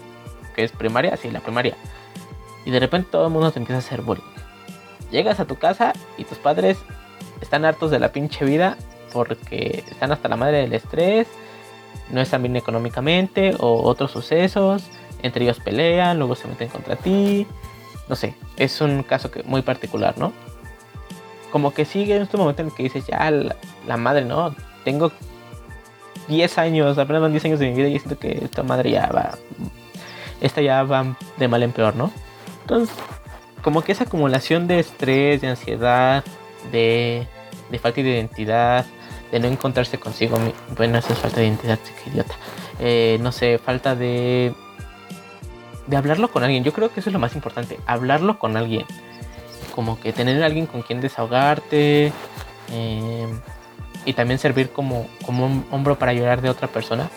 que 0.56 0.66
es 0.66 0.72
primaria, 0.72 1.18
sí, 1.18 1.32
la 1.32 1.40
primaria. 1.40 1.76
Y 2.66 2.72
de 2.72 2.80
repente 2.80 3.10
todo 3.12 3.28
el 3.28 3.34
mundo 3.34 3.52
te 3.52 3.60
empieza 3.60 3.78
a 3.78 3.80
hacer 3.80 4.02
bullying. 4.02 4.24
Llegas 5.12 5.40
a 5.40 5.46
tu 5.46 5.56
casa 5.56 5.94
y 6.18 6.24
tus 6.24 6.38
padres 6.38 6.78
están 7.42 7.66
hartos 7.66 7.92
de 7.92 8.00
la 8.00 8.12
pinche 8.12 8.46
vida 8.46 8.78
porque 9.12 9.84
están 9.90 10.12
hasta 10.12 10.30
la 10.30 10.36
madre 10.36 10.58
del 10.58 10.74
estrés, 10.74 11.28
no 12.12 12.22
están 12.22 12.44
bien 12.44 12.56
económicamente 12.56 13.56
o 13.60 13.82
otros 13.84 14.12
sucesos, 14.12 14.84
entre 15.22 15.46
ellos 15.46 15.60
pelean, 15.60 16.18
luego 16.18 16.36
se 16.36 16.48
meten 16.48 16.70
contra 16.70 16.96
ti, 16.96 17.48
no 18.08 18.16
sé, 18.16 18.36
es 18.58 18.82
un 18.82 19.04
caso 19.04 19.30
muy 19.46 19.62
particular, 19.62 20.18
¿no? 20.18 20.34
Como 21.52 21.74
que 21.74 21.86
sigue 21.86 22.16
en 22.16 22.24
este 22.24 22.38
momento 22.38 22.62
en 22.62 22.72
que 22.72 22.84
dices, 22.84 23.06
ya, 23.08 23.32
la, 23.32 23.98
madre, 23.98 24.26
¿no? 24.26 24.56
Tengo 24.84 25.12
10 26.28 26.58
años, 26.58 26.98
apenas 26.98 27.22
van 27.22 27.32
10 27.32 27.46
años 27.46 27.60
de 27.60 27.70
mi 27.70 27.76
vida 27.76 27.88
y 27.88 28.00
siento 28.00 28.20
que 28.20 28.40
esta 28.44 28.64
madre 28.64 28.92
ya 28.92 29.08
va, 29.08 29.38
esta 30.42 30.62
ya 30.62 30.84
va 30.84 31.16
de 31.38 31.48
mal 31.48 31.64
en 31.64 31.72
peor, 31.72 31.96
¿no? 31.96 32.12
Entonces, 32.70 32.96
como 33.64 33.82
que 33.82 33.94
esa 33.94 34.04
acumulación 34.04 34.68
de 34.68 34.80
estrés, 34.80 35.42
de 35.42 35.48
ansiedad, 35.48 36.24
de, 36.72 37.28
falta 37.82 38.02
de 38.02 38.10
identidad, 38.10 38.86
de 39.32 39.40
no 39.40 39.48
encontrarse 39.48 40.00
consigo. 40.00 40.38
Bueno, 40.78 41.00
eso 41.00 41.14
es 41.14 41.18
falta 41.18 41.40
de 41.40 41.48
identidad, 41.48 41.80
que 41.80 42.12
idiota. 42.12 42.36
Eh, 42.80 43.18
no 43.22 43.32
sé, 43.32 43.58
falta 43.58 43.96
de. 43.96 44.54
de 45.88 45.98
hablarlo 45.98 46.32
con 46.32 46.44
alguien. 46.44 46.64
Yo 46.64 46.72
creo 46.72 46.94
que 46.94 47.00
eso 47.00 47.10
es 47.10 47.14
lo 47.14 47.20
más 47.20 47.34
importante, 47.34 47.80
hablarlo 47.88 48.38
con 48.38 48.56
alguien. 48.56 48.86
Como 49.74 50.00
que 50.00 50.14
tener 50.14 50.44
a 50.44 50.46
alguien 50.46 50.68
con 50.68 50.84
quien 50.84 51.02
desahogarte. 51.02 52.14
Eh, 52.72 53.28
y 54.06 54.14
también 54.14 54.38
servir 54.38 54.70
como, 54.70 55.08
como 55.26 55.48
un 55.48 55.66
hombro 55.72 55.98
para 55.98 56.14
llorar 56.14 56.42
de 56.42 56.52
otra 56.52 56.68
persona. 56.68 57.10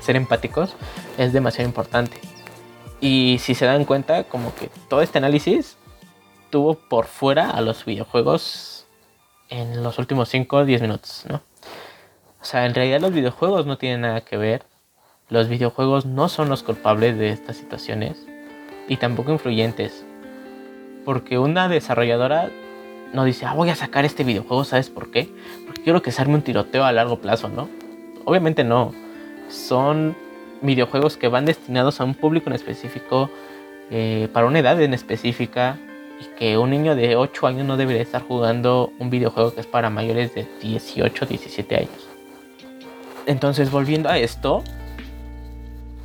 Ser 0.00 0.16
empáticos 0.16 0.74
es 1.18 1.32
demasiado 1.32 1.68
importante. 1.68 2.20
Y 3.00 3.38
si 3.40 3.54
se 3.54 3.66
dan 3.66 3.84
cuenta, 3.84 4.24
como 4.24 4.54
que 4.54 4.70
todo 4.88 5.02
este 5.02 5.18
análisis 5.18 5.76
tuvo 6.50 6.74
por 6.74 7.06
fuera 7.06 7.50
a 7.50 7.60
los 7.60 7.84
videojuegos 7.84 8.86
en 9.48 9.82
los 9.82 9.98
últimos 9.98 10.28
5 10.28 10.56
o 10.56 10.64
10 10.64 10.82
minutos, 10.82 11.24
¿no? 11.28 11.42
O 12.40 12.44
sea, 12.44 12.66
en 12.66 12.74
realidad 12.74 13.00
los 13.00 13.12
videojuegos 13.12 13.66
no 13.66 13.76
tienen 13.76 14.02
nada 14.02 14.20
que 14.20 14.36
ver. 14.36 14.62
Los 15.28 15.48
videojuegos 15.48 16.06
no 16.06 16.28
son 16.28 16.48
los 16.48 16.62
culpables 16.62 17.18
de 17.18 17.30
estas 17.30 17.56
situaciones 17.56 18.24
y 18.88 18.96
tampoco 18.96 19.32
influyentes. 19.32 20.04
Porque 21.04 21.38
una 21.38 21.68
desarrolladora 21.68 22.50
no 23.12 23.24
dice, 23.24 23.46
ah, 23.46 23.54
voy 23.54 23.70
a 23.70 23.76
sacar 23.76 24.04
este 24.04 24.24
videojuego, 24.24 24.64
¿sabes 24.64 24.90
por 24.90 25.10
qué? 25.10 25.28
Porque 25.64 25.82
quiero 25.82 26.02
que 26.02 26.12
se 26.12 26.22
arme 26.22 26.34
un 26.34 26.42
tiroteo 26.42 26.84
a 26.84 26.92
largo 26.92 27.18
plazo, 27.20 27.48
¿no? 27.48 27.68
Obviamente 28.24 28.64
no. 28.64 28.92
Son 29.48 30.16
videojuegos 30.62 31.16
que 31.16 31.28
van 31.28 31.44
destinados 31.44 32.00
a 32.00 32.04
un 32.04 32.14
público 32.14 32.48
en 32.48 32.54
específico, 32.54 33.30
eh, 33.90 34.28
para 34.32 34.46
una 34.46 34.58
edad 34.58 34.80
en 34.80 34.94
específica, 34.94 35.78
y 36.20 36.38
que 36.38 36.58
un 36.58 36.70
niño 36.70 36.96
de 36.96 37.16
8 37.16 37.46
años 37.46 37.66
no 37.66 37.76
debería 37.76 38.02
estar 38.02 38.22
jugando 38.22 38.92
un 38.98 39.10
videojuego 39.10 39.54
que 39.54 39.60
es 39.60 39.66
para 39.66 39.90
mayores 39.90 40.34
de 40.34 40.46
18, 40.62 41.26
17 41.26 41.76
años. 41.76 42.08
Entonces, 43.26 43.70
volviendo 43.70 44.08
a 44.08 44.18
esto, 44.18 44.62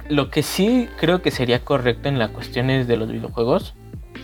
lo 0.09 0.29
que 0.29 0.43
sí 0.43 0.89
creo 0.99 1.21
que 1.21 1.31
sería 1.31 1.59
correcto 1.59 2.09
en 2.09 2.19
las 2.19 2.31
cuestiones 2.31 2.87
de 2.87 2.97
los 2.97 3.11
videojuegos 3.11 3.73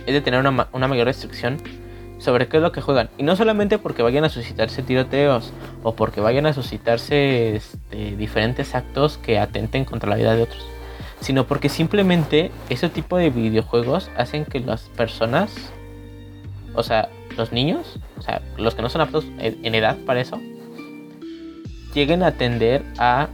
es 0.06 0.14
de 0.14 0.22
tener 0.22 0.40
una, 0.40 0.68
una 0.74 0.88
mayor 0.88 1.06
restricción 1.06 1.58
sobre 2.18 2.48
qué 2.48 2.58
es 2.58 2.64
lo 2.64 2.72
que 2.72 2.82
juegan. 2.82 3.10
Y 3.18 3.24
no 3.24 3.36
solamente 3.36 3.78
porque 3.78 4.04
vayan 4.04 4.24
a 4.24 4.30
suscitarse 4.30 4.84
tiroteos 4.84 5.54
o 5.84 5.94
porque 5.94 6.22
vayan 6.22 6.46
a 6.46 6.54
suscitarse 6.54 7.56
este, 7.56 8.16
diferentes 8.16 8.76
actos 8.76 9.18
que 9.18 9.40
atenten 9.40 9.86
contra 9.86 10.10
la 10.10 10.16
vida 10.16 10.36
de 10.36 10.44
otros, 10.44 10.66
sino 11.20 11.46
porque 11.46 11.70
simplemente 11.70 12.52
ese 12.70 12.90
tipo 12.90 13.18
de 13.18 13.30
videojuegos 13.30 14.10
hacen 14.18 14.46
que 14.46 14.60
las 14.60 14.84
personas 14.90 15.72
o 16.78 16.84
sea, 16.84 17.10
los 17.36 17.52
niños, 17.52 18.00
o 18.18 18.22
sea, 18.22 18.42
los 18.56 18.76
que 18.76 18.84
no 18.84 18.90
son 18.90 19.02
aptos 19.02 19.26
en 19.40 19.76
edad 19.76 19.98
para 20.06 20.22
eso, 20.22 20.40
lleguen 21.94 22.22
a 22.22 22.34
tender 22.34 22.84
a 23.00 23.30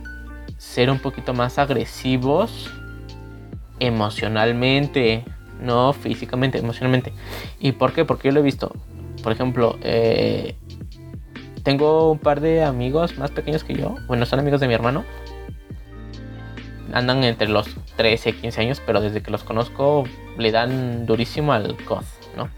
ser 0.57 0.89
un 0.89 0.97
poquito 0.97 1.33
más 1.33 1.59
agresivos 1.59 2.71
emocionalmente, 3.79 5.25
no 5.63 5.93
físicamente, 5.93 6.59
emocionalmente. 6.59 7.13
¿Y 7.59 7.71
por 7.71 7.93
qué? 7.93 8.05
Porque 8.05 8.27
yo 8.27 8.33
lo 8.33 8.41
he 8.41 8.43
visto. 8.43 8.71
Por 9.23 9.31
ejemplo, 9.31 9.77
eh, 9.81 10.55
tengo 11.63 12.11
un 12.11 12.19
par 12.19 12.41
de 12.41 12.63
amigos 12.63 13.17
más 13.17 13.31
pequeños 13.31 13.63
que 13.63 13.73
yo, 13.73 13.95
bueno, 14.07 14.25
son 14.25 14.39
amigos 14.39 14.59
de 14.59 14.67
mi 14.67 14.73
hermano. 14.73 15.03
Andan 16.91 17.23
entre 17.23 17.47
los 17.47 17.67
13 17.95 18.31
y 18.31 18.33
15 18.33 18.61
años, 18.61 18.81
pero 18.85 19.01
desde 19.01 19.23
que 19.23 19.31
los 19.31 19.43
conozco 19.43 20.03
le 20.37 20.51
dan 20.51 21.05
durísimo 21.05 21.53
al 21.53 21.75
COD, 21.85 22.03
¿no? 22.37 22.49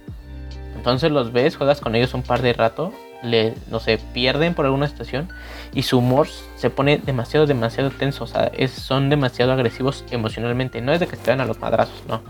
Entonces 0.76 1.12
los 1.12 1.32
ves, 1.32 1.56
juegas 1.56 1.80
con 1.80 1.96
ellos 1.96 2.14
un 2.14 2.24
par 2.24 2.42
de 2.42 2.52
rato, 2.54 2.92
le, 3.26 3.56
no 3.70 3.80
sé, 3.80 4.00
pierden 4.14 4.54
por 4.54 4.66
alguna 4.66 4.88
situación 4.88 5.30
y 5.74 5.84
su 5.84 5.98
humor 5.98 6.28
se 6.56 6.70
pone 6.70 6.98
demasiado, 6.98 7.46
demasiado 7.46 7.90
tenso. 7.90 8.24
O 8.24 8.28
sea, 8.28 8.52
es, 8.56 8.72
son 8.72 9.10
demasiado 9.10 9.52
agresivos 9.52 10.06
emocionalmente. 10.12 10.82
No 10.82 10.94
es 10.94 11.00
de 11.00 11.08
que 11.08 11.16
estén 11.16 11.42
a 11.42 11.46
los 11.46 11.60
madrazos, 11.60 12.04
no. 12.08 12.22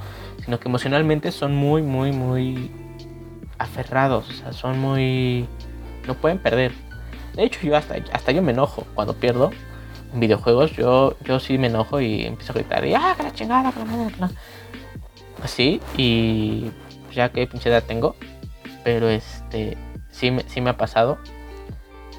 Sino 0.43 0.59
que 0.59 0.67
emocionalmente 0.67 1.31
son 1.31 1.55
muy, 1.55 1.81
muy, 1.81 2.11
muy 2.11 2.71
aferrados. 3.57 4.29
O 4.29 4.33
sea, 4.33 4.53
son 4.53 4.79
muy... 4.79 5.45
No 6.07 6.15
pueden 6.15 6.39
perder. 6.39 6.71
De 7.35 7.43
hecho, 7.43 7.59
yo 7.61 7.75
hasta, 7.75 7.95
hasta 8.11 8.31
yo 8.31 8.41
me 8.41 8.51
enojo 8.51 8.85
cuando 8.95 9.13
pierdo 9.15 9.51
en 10.13 10.19
videojuegos. 10.19 10.71
Yo, 10.71 11.15
yo 11.23 11.39
sí 11.39 11.57
me 11.57 11.67
enojo 11.67 11.99
y 12.01 12.25
empiezo 12.25 12.53
a 12.53 12.55
gritar. 12.55 12.85
Y, 12.85 12.93
ah, 12.93 13.13
que 13.17 13.23
la 13.23 13.33
chingada, 13.33 13.71
que 13.71 13.79
la 14.19 14.31
Así, 15.43 15.81
y 15.97 16.71
ya 17.13 17.29
que 17.29 17.45
pinche 17.45 17.69
edad 17.69 17.83
tengo, 17.83 18.15
pero 18.83 19.09
este 19.09 19.77
sí, 20.15 20.35
sí 20.47 20.61
me 20.61 20.71
ha 20.71 20.77
pasado. 20.77 21.17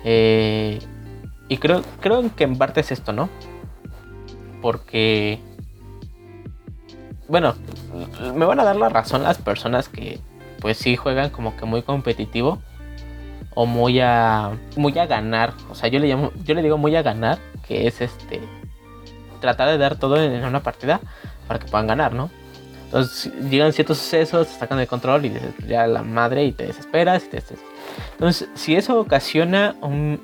Eh, 0.05 0.79
y 1.49 1.57
creo, 1.59 1.83
creo 2.01 2.35
que 2.35 2.45
en 2.45 2.57
parte 2.57 2.81
es 2.81 2.93
esto, 2.93 3.13
¿no? 3.13 3.29
Porque, 4.61 5.41
bueno, 7.29 7.55
me 8.35 8.45
van 8.45 8.61
a 8.61 8.65
dar 8.65 8.77
la 8.77 8.89
razón 8.89 9.23
las 9.23 9.39
personas 9.39 9.89
que 9.89 10.21
pues 10.61 10.79
sí 10.79 10.97
juegan 10.97 11.31
como 11.31 11.57
que 11.57 11.67
muy 11.67 11.83
competitivo 11.83 12.61
o 13.55 13.67
muy 13.67 14.01
a 14.01 14.59
muy 14.77 14.99
a 14.99 15.07
ganar, 15.07 15.53
o 15.71 15.75
sea, 15.75 15.89
yo 15.89 15.99
le 15.99 16.09
llamo 16.09 16.33
yo 16.45 16.55
le 16.55 16.63
digo 16.63 16.79
muy 16.79 16.97
a 16.97 17.03
ganar, 17.03 17.39
que 17.67 17.87
es 17.87 18.01
este 18.01 18.41
tratar 19.41 19.69
de 19.69 19.79
dar 19.79 19.97
todo 19.97 20.21
en 20.21 20.45
una 20.45 20.63
partida 20.63 21.01
para 21.47 21.61
que 21.61 21.67
puedan 21.67 21.87
ganar, 21.87 22.13
¿no? 22.15 22.31
Entonces 22.87 23.33
llegan 23.51 23.73
ciertos 23.73 23.99
sucesos, 23.99 24.49
te 24.49 24.55
sacan 24.55 24.79
de 24.79 24.87
control 24.87 25.27
y 25.27 25.33
ya 25.67 25.87
la 25.87 26.03
madre 26.03 26.45
y 26.45 26.53
te 26.53 26.67
desesperas 26.67 27.25
y 27.25 27.29
te 27.29 27.37
Entonces, 28.13 28.49
si 28.55 28.77
eso 28.77 28.99
ocasiona 29.01 29.77
un, 29.83 30.21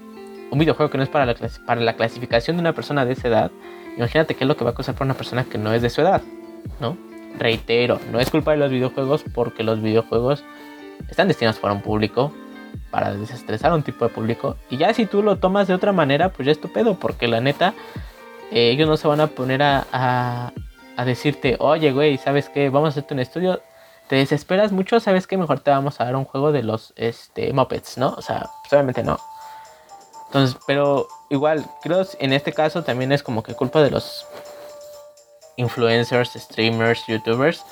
un 0.50 0.58
videojuego 0.58 0.90
que 0.90 0.98
no 0.98 1.04
es 1.04 1.10
para 1.10 1.26
la, 1.26 1.34
para 1.66 1.80
la 1.80 1.94
clasificación 1.94 2.56
de 2.56 2.60
una 2.60 2.72
persona 2.72 3.04
de 3.04 3.12
esa 3.12 3.28
edad, 3.28 3.50
imagínate 3.96 4.34
qué 4.34 4.44
es 4.44 4.48
lo 4.48 4.56
que 4.56 4.64
va 4.64 4.70
a 4.70 4.74
causar 4.74 4.94
para 4.94 5.06
una 5.06 5.14
persona 5.14 5.44
que 5.44 5.58
no 5.58 5.72
es 5.72 5.82
de 5.82 5.90
su 5.90 6.00
edad, 6.00 6.22
¿no? 6.80 6.96
Reitero, 7.38 7.98
no 8.10 8.20
es 8.20 8.30
culpa 8.30 8.50
de 8.52 8.58
los 8.58 8.70
videojuegos 8.70 9.24
porque 9.34 9.62
los 9.62 9.80
videojuegos 9.80 10.44
están 11.08 11.28
destinados 11.28 11.58
para 11.58 11.74
un 11.74 11.82
público, 11.82 12.32
para 12.90 13.14
desestresar 13.14 13.72
a 13.72 13.74
un 13.74 13.82
tipo 13.82 14.06
de 14.06 14.14
público. 14.14 14.56
Y 14.70 14.76
ya 14.76 14.92
si 14.94 15.06
tú 15.06 15.22
lo 15.22 15.36
tomas 15.36 15.66
de 15.66 15.74
otra 15.74 15.92
manera, 15.92 16.28
pues 16.30 16.46
ya 16.46 16.52
es 16.52 16.60
tu 16.60 16.70
pedo, 16.70 16.98
porque 16.98 17.26
la 17.28 17.40
neta, 17.40 17.74
eh, 18.50 18.70
ellos 18.70 18.88
no 18.88 18.96
se 18.96 19.08
van 19.08 19.20
a 19.20 19.28
poner 19.28 19.62
a, 19.62 19.86
a, 19.92 20.52
a 20.96 21.04
decirte, 21.04 21.56
oye, 21.58 21.92
güey, 21.92 22.18
¿sabes 22.18 22.48
qué? 22.48 22.68
Vamos 22.68 22.88
a 22.88 22.90
hacerte 22.90 23.14
un 23.14 23.20
estudio. 23.20 23.62
Te 24.12 24.16
desesperas 24.16 24.72
mucho, 24.72 25.00
¿sabes 25.00 25.26
qué? 25.26 25.38
Mejor 25.38 25.60
te 25.60 25.70
vamos 25.70 25.98
a 25.98 26.04
dar 26.04 26.16
un 26.16 26.26
juego 26.26 26.52
de 26.52 26.62
los 26.62 26.92
este, 26.96 27.50
Muppets, 27.54 27.96
¿no? 27.96 28.10
O 28.10 28.20
sea, 28.20 28.50
pues 28.60 28.70
obviamente 28.74 29.02
no. 29.02 29.18
Entonces, 30.26 30.54
pero 30.66 31.08
igual, 31.30 31.64
creo 31.82 32.06
en 32.18 32.34
este 32.34 32.52
caso 32.52 32.84
también 32.84 33.10
es 33.12 33.22
como 33.22 33.42
que 33.42 33.54
culpa 33.54 33.80
de 33.80 33.90
los 33.90 34.26
influencers, 35.56 36.34
streamers, 36.34 37.06
youtubers 37.06 37.64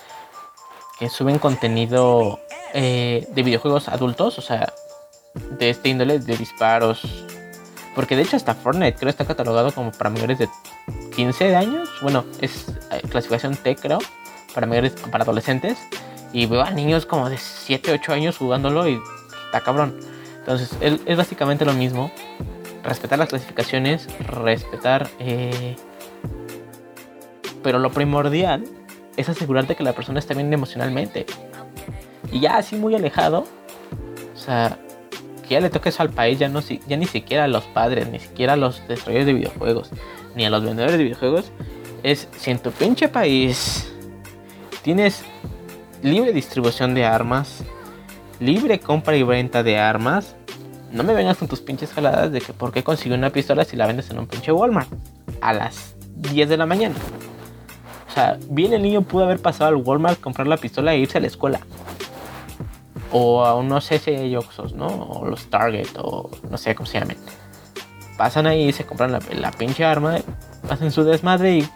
que 0.99 1.11
suben 1.11 1.39
contenido 1.39 2.41
eh, 2.73 3.29
de 3.33 3.43
videojuegos 3.43 3.89
adultos, 3.89 4.39
o 4.39 4.41
sea, 4.41 4.73
de 5.35 5.69
este 5.69 5.91
índole 5.91 6.21
de 6.21 6.39
disparos. 6.39 7.03
Porque 7.95 8.17
de 8.17 8.23
hecho 8.23 8.37
hasta 8.37 8.55
Fortnite 8.55 8.99
creo 8.99 9.11
está 9.11 9.27
catalogado 9.27 9.73
como 9.73 9.93
para 9.93 10.09
mayores 10.09 10.39
de 10.39 10.49
15 11.15 11.55
años. 11.55 11.91
Bueno, 12.01 12.25
es 12.41 12.65
eh, 12.93 13.03
clasificación 13.11 13.57
T 13.57 13.77
creo, 13.77 13.99
para 14.55 14.67
mayores, 14.67 14.93
para 15.11 15.25
adolescentes. 15.25 15.77
Y 16.33 16.47
veo 16.47 16.63
a 16.63 16.71
niños 16.71 17.07
como 17.07 17.29
de 17.29 17.39
7, 17.39 17.93
8 17.93 18.13
años 18.13 18.37
jugándolo 18.37 18.89
y 18.89 19.01
está 19.47 19.61
cabrón. 19.61 19.99
Entonces, 20.39 20.77
es 20.81 21.17
básicamente 21.17 21.65
lo 21.65 21.73
mismo. 21.73 22.11
Respetar 22.83 23.19
las 23.19 23.29
clasificaciones, 23.29 24.09
respetar... 24.21 25.09
Eh, 25.19 25.77
pero 27.63 27.79
lo 27.79 27.91
primordial 27.91 28.65
es 29.17 29.29
asegurarte 29.29 29.75
que 29.75 29.83
la 29.83 29.93
persona 29.93 30.19
está 30.19 30.35
bien 30.35 30.53
emocionalmente. 30.53 31.27
Y 32.33 32.41
ya 32.41 32.57
así 32.57 32.77
muy 32.77 32.95
alejado, 32.95 33.47
o 34.35 34.39
sea, 34.39 34.79
que 35.47 35.55
ya 35.55 35.61
le 35.61 35.71
toque 35.71 35.89
eso 35.89 36.03
al 36.03 36.11
país, 36.11 36.39
ya, 36.39 36.49
no, 36.49 36.61
ya 36.61 36.97
ni 36.97 37.07
siquiera 37.07 37.45
a 37.45 37.49
los 37.49 37.65
padres, 37.65 38.09
ni 38.09 38.21
siquiera 38.21 38.55
a 38.55 38.57
los 38.57 38.87
desarrolladores 38.89 39.27
de 39.27 39.33
videojuegos, 39.35 39.91
ni 40.35 40.45
a 40.45 40.51
los 40.51 40.63
vendedores 40.63 40.97
de 40.97 41.05
videojuegos, 41.05 41.51
es 42.03 42.29
si 42.37 42.51
en 42.51 42.59
tu 42.59 42.71
pinche 42.71 43.09
país 43.09 43.93
tienes 44.83 45.25
libre 46.03 46.33
distribución 46.33 46.95
de 46.95 47.05
armas, 47.05 47.63
libre 48.39 48.81
compra 48.81 49.17
y 49.17 49.23
venta 49.23 49.63
de 49.63 49.79
armas. 49.79 50.37
No 50.93 51.05
me 51.05 51.15
vengas 51.15 51.37
con 51.37 51.49
tus 51.49 51.61
pinches 51.61 51.93
jaladas 51.93 52.33
de 52.33 52.41
que 52.41 52.53
por 52.53 52.73
qué 52.73 52.83
consiguió 52.83 53.17
una 53.17 53.31
pistola 53.31 53.65
si 53.65 53.77
la 53.77 53.87
vendes 53.87 54.11
en 54.11 54.19
un 54.19 54.27
pinche 54.27 54.51
Walmart 54.51 54.89
a 55.41 55.53
las 55.53 55.95
10 56.17 56.49
de 56.49 56.57
la 56.57 56.67
mañana. 56.67 56.97
O 58.09 58.13
sea, 58.13 58.39
bien 58.49 58.73
el 58.73 58.83
niño 58.83 59.03
pudo 59.03 59.25
haber 59.25 59.41
pasado 59.41 59.69
al 59.69 59.77
Walmart, 59.77 60.21
comprar 60.21 60.49
la 60.49 60.57
pistola 60.57 60.95
e 60.95 60.99
irse 60.99 61.19
a 61.19 61.21
la 61.21 61.29
escuela. 61.29 61.61
O 63.13 63.45
a 63.45 63.55
unos 63.55 63.85
SSX, 63.85 64.75
¿no? 64.75 64.87
O 64.87 65.27
los 65.27 65.47
Target, 65.47 65.89
o 65.99 66.31
no 66.49 66.57
sé 66.59 66.75
cómo 66.75 66.87
se 66.87 66.99
llamen. 66.99 67.19
Pasan 68.17 68.47
ahí, 68.47 68.73
se 68.73 68.85
compran 68.85 69.13
la, 69.13 69.21
la 69.39 69.53
pinche 69.53 69.85
arma, 69.85 70.17
hacen 70.69 70.91
su 70.91 71.05
desmadre 71.05 71.59
y 71.59 71.69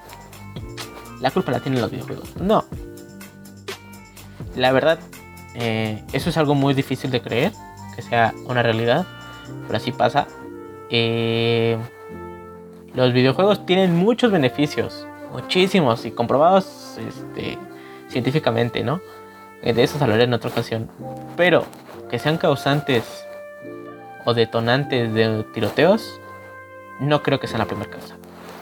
la 1.21 1.31
culpa 1.31 1.53
la 1.53 1.61
tienen 1.61 1.81
los 1.81 1.91
videojuegos. 1.91 2.37
No, 2.37 2.65
la 4.57 4.73
verdad, 4.73 4.99
eh, 5.55 6.03
eso 6.13 6.31
es 6.31 6.37
algo 6.37 6.55
muy 6.55 6.75
difícil 6.75 7.11
de 7.11 7.21
creer, 7.21 7.53
que 7.95 8.03
sea 8.03 8.35
una 8.47 8.63
realidad, 8.63 9.07
pero 9.67 9.77
así 9.77 9.93
pasa. 9.93 10.27
Eh, 10.91 11.77
los 12.95 13.13
videojuegos 13.13 13.67
tienen 13.67 13.97
muchos 13.97 14.31
beneficios, 14.31 15.07
muchísimos 15.33 16.05
y 16.05 16.13
comprobados 16.13 16.99
este, 16.99 17.59
científicamente, 18.09 18.85
¿no? 18.85 19.01
Eh, 19.63 19.73
de 19.73 19.83
eso 19.83 19.99
hablaré 20.01 20.25
en 20.25 20.35
otra 20.35 20.51
ocasión. 20.51 20.89
Pero 21.37 21.65
que 22.11 22.19
sean 22.19 22.37
causantes 22.37 23.25
o 24.25 24.35
detonantes 24.35 25.13
de 25.13 25.45
tiroteos, 25.55 26.21
no 27.01 27.23
creo 27.23 27.41
que 27.41 27.47
sea 27.47 27.59
la 27.59 27.65
primera 27.65 27.91
causa. 27.91 28.17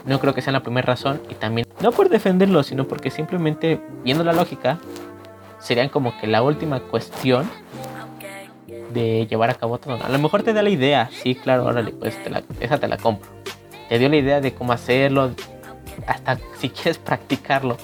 No 0.05 0.19
creo 0.19 0.35
que 0.35 0.43
sea 0.43 0.53
la 0.53 0.63
primera 0.63 0.87
razón 0.87 1.21
y 1.29 1.35
también, 1.35 1.67
no 1.81 1.93
por 1.93 2.09
defenderlo, 2.09 2.63
sino 2.63 2.89
porque 2.89 3.11
simplemente, 3.11 3.81
viendo 4.03 4.25
la 4.25 4.33
lógica, 4.33 4.79
serían 5.63 5.89
como 5.89 6.19
que 6.19 6.27
la 6.27 6.43
última 6.43 6.81
cuestión 6.81 7.49
de 8.93 9.27
llevar 9.27 9.51
a 9.51 9.55
cabo 9.55 9.79
todo. 9.79 10.03
A 10.03 10.09
lo 10.09 10.19
mejor 10.19 10.43
te 10.43 10.53
da 10.53 10.63
la 10.63 10.71
idea, 10.71 11.09
sí, 11.11 11.35
claro, 11.35 11.65
órale, 11.65 11.93
pues 11.93 12.19
esa 12.61 12.79
te 12.79 12.89
la 12.89 12.97
compro. 12.99 13.31
Te 13.89 13.99
dio 13.99 14.09
la 14.09 14.17
idea 14.17 14.41
de 14.41 14.53
cómo 14.53 14.73
hacerlo, 14.73 15.31
hasta 16.07 16.39
si 16.59 16.69
quieres 16.69 16.99
practicarlo. 16.99 17.77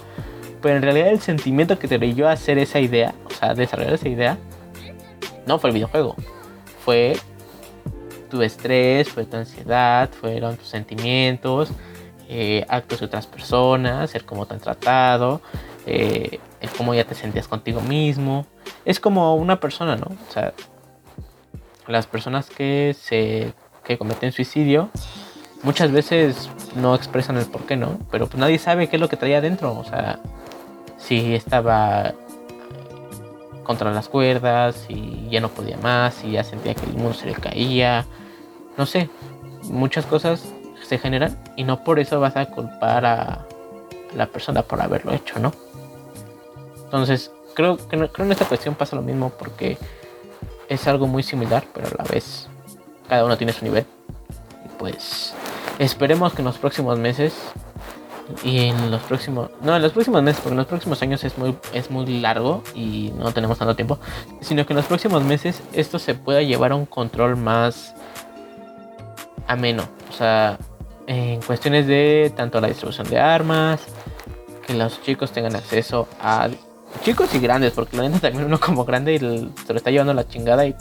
Pero 0.60 0.76
en 0.76 0.82
realidad 0.82 1.08
el 1.08 1.20
sentimiento 1.20 1.78
que 1.78 1.86
te 1.88 2.24
a 2.26 2.32
hacer 2.32 2.58
esa 2.58 2.80
idea, 2.80 3.14
o 3.26 3.30
sea, 3.30 3.54
desarrollar 3.54 3.94
esa 3.94 4.08
idea, 4.08 4.38
no 5.46 5.58
fue 5.58 5.70
el 5.70 5.74
videojuego. 5.74 6.16
Fue 6.84 7.16
tu 8.28 8.42
estrés, 8.42 9.08
fue 9.08 9.24
tu 9.24 9.36
ansiedad, 9.36 10.10
fueron 10.10 10.56
tus 10.56 10.68
sentimientos, 10.68 11.70
eh, 12.28 12.64
actos 12.68 13.00
de 13.00 13.06
otras 13.06 13.26
personas, 13.26 14.14
el 14.14 14.24
cómo 14.24 14.46
te 14.46 14.54
han 14.54 14.60
tratado, 14.60 15.40
eh, 15.88 16.40
el 16.60 16.70
cómo 16.70 16.94
ya 16.94 17.04
te 17.04 17.14
sentías 17.14 17.48
contigo 17.48 17.80
mismo. 17.80 18.46
Es 18.84 19.00
como 19.00 19.34
una 19.36 19.58
persona, 19.58 19.96
¿no? 19.96 20.06
O 20.06 20.32
sea, 20.32 20.52
las 21.86 22.06
personas 22.06 22.50
que 22.50 22.94
se 22.98 23.52
que 23.84 23.96
cometen 23.96 24.32
suicidio 24.32 24.90
muchas 25.62 25.90
veces 25.90 26.50
no 26.76 26.94
expresan 26.94 27.38
el 27.38 27.46
por 27.46 27.62
qué, 27.62 27.76
¿no? 27.76 27.98
Pero 28.10 28.26
pues 28.26 28.38
nadie 28.38 28.58
sabe 28.58 28.88
qué 28.88 28.96
es 28.96 29.00
lo 29.00 29.08
que 29.08 29.16
traía 29.16 29.38
adentro, 29.38 29.76
o 29.76 29.84
sea, 29.84 30.20
si 30.98 31.34
estaba 31.34 32.12
contra 33.64 33.90
las 33.90 34.08
cuerdas, 34.08 34.84
si 34.86 35.26
ya 35.30 35.40
no 35.40 35.48
podía 35.48 35.78
más, 35.78 36.14
si 36.14 36.32
ya 36.32 36.44
sentía 36.44 36.74
que 36.74 36.84
el 36.84 36.92
mundo 36.92 37.14
se 37.14 37.26
le 37.26 37.32
caía, 37.32 38.04
no 38.76 38.84
sé, 38.84 39.08
muchas 39.64 40.04
cosas 40.04 40.44
se 40.82 40.98
generan 40.98 41.38
y 41.56 41.64
no 41.64 41.82
por 41.82 41.98
eso 41.98 42.20
vas 42.20 42.36
a 42.36 42.46
culpar 42.46 43.04
a 43.06 43.46
la 44.14 44.26
persona 44.26 44.62
por 44.62 44.80
haberlo 44.80 45.12
hecho, 45.12 45.38
¿no? 45.38 45.52
Entonces, 46.84 47.30
creo 47.54 47.76
que 47.76 48.08
creo 48.08 48.26
en 48.26 48.32
esta 48.32 48.46
cuestión 48.46 48.74
pasa 48.74 48.96
lo 48.96 49.02
mismo 49.02 49.30
porque 49.30 49.76
es 50.68 50.86
algo 50.86 51.06
muy 51.06 51.22
similar, 51.22 51.64
pero 51.74 51.88
a 51.88 52.02
la 52.02 52.04
vez 52.04 52.48
cada 53.08 53.24
uno 53.24 53.36
tiene 53.36 53.52
su 53.52 53.64
nivel. 53.64 53.84
Y 54.64 54.68
pues 54.78 55.34
esperemos 55.78 56.32
que 56.32 56.42
en 56.42 56.46
los 56.46 56.58
próximos 56.58 56.98
meses 56.98 57.34
y 58.42 58.66
en 58.66 58.90
los 58.90 59.00
próximos 59.02 59.50
no 59.62 59.74
en 59.74 59.82
los 59.82 59.92
próximos 59.92 60.22
meses 60.22 60.40
porque 60.40 60.52
en 60.52 60.58
los 60.58 60.66
próximos 60.66 61.00
años 61.02 61.24
es 61.24 61.38
muy 61.38 61.56
es 61.72 61.90
muy 61.90 62.20
largo 62.20 62.62
y 62.74 63.12
no 63.16 63.32
tenemos 63.32 63.58
tanto 63.58 63.74
tiempo 63.74 63.98
sino 64.40 64.66
que 64.66 64.74
en 64.74 64.76
los 64.76 64.86
próximos 64.86 65.22
meses 65.22 65.62
esto 65.72 65.98
se 65.98 66.14
pueda 66.14 66.42
llevar 66.42 66.72
a 66.72 66.76
un 66.76 66.84
control 66.84 67.36
más 67.36 67.94
ameno 69.46 69.84
o 70.10 70.12
sea 70.12 70.58
en 71.08 71.40
cuestiones 71.40 71.86
de 71.86 72.30
tanto 72.36 72.60
la 72.60 72.68
distribución 72.68 73.08
de 73.08 73.18
armas 73.18 73.80
que 74.66 74.74
los 74.74 75.02
chicos 75.02 75.32
tengan 75.32 75.56
acceso 75.56 76.06
a 76.20 76.48
chicos 77.02 77.34
y 77.34 77.40
grandes, 77.40 77.72
porque 77.72 77.96
la 77.96 78.02
neta 78.02 78.20
también 78.20 78.44
uno 78.44 78.60
como 78.60 78.84
grande 78.84 79.14
y 79.14 79.18
se 79.18 79.72
lo 79.72 79.78
está 79.78 79.90
llevando 79.90 80.12
la 80.12 80.28
chingada 80.28 80.66
y 80.66 80.76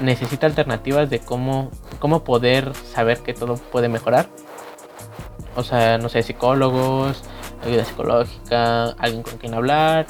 necesita 0.00 0.46
alternativas 0.46 1.08
de 1.08 1.20
cómo, 1.20 1.70
cómo 1.98 2.24
poder 2.24 2.72
saber 2.92 3.20
que 3.20 3.32
todo 3.32 3.54
puede 3.56 3.88
mejorar. 3.88 4.28
O 5.56 5.62
sea, 5.62 5.96
no 5.96 6.10
sé, 6.10 6.22
psicólogos, 6.22 7.22
ayuda 7.64 7.86
psicológica, 7.86 8.90
alguien 8.98 9.22
con 9.22 9.38
quien 9.38 9.54
hablar, 9.54 10.06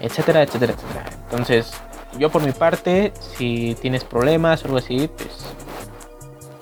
etcétera, 0.00 0.42
etcétera, 0.42 0.72
etcétera. 0.72 1.04
Entonces, 1.24 1.74
yo 2.18 2.30
por 2.30 2.42
mi 2.42 2.52
parte, 2.52 3.12
si 3.36 3.76
tienes 3.82 4.04
problemas 4.04 4.62
o 4.62 4.68
algo 4.68 4.78
así, 4.78 5.10
pues 5.14 5.44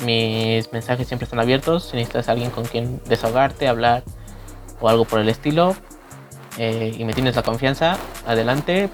mis 0.04 0.72
mensajes 0.72 1.06
siempre 1.08 1.24
están 1.24 1.40
abiertos. 1.40 1.88
Si 1.90 1.96
necesitas 1.96 2.28
alguien 2.28 2.50
con 2.50 2.64
quien 2.64 3.00
desahogarte, 3.06 3.68
hablar 3.68 4.04
o 4.80 4.88
algo 4.88 5.04
por 5.04 5.20
el 5.20 5.28
estilo, 5.28 5.74
eh, 6.58 6.94
y 6.96 7.04
me 7.04 7.12
tienes 7.12 7.34
la 7.36 7.42
confianza, 7.42 7.96
adelante, 8.26 8.88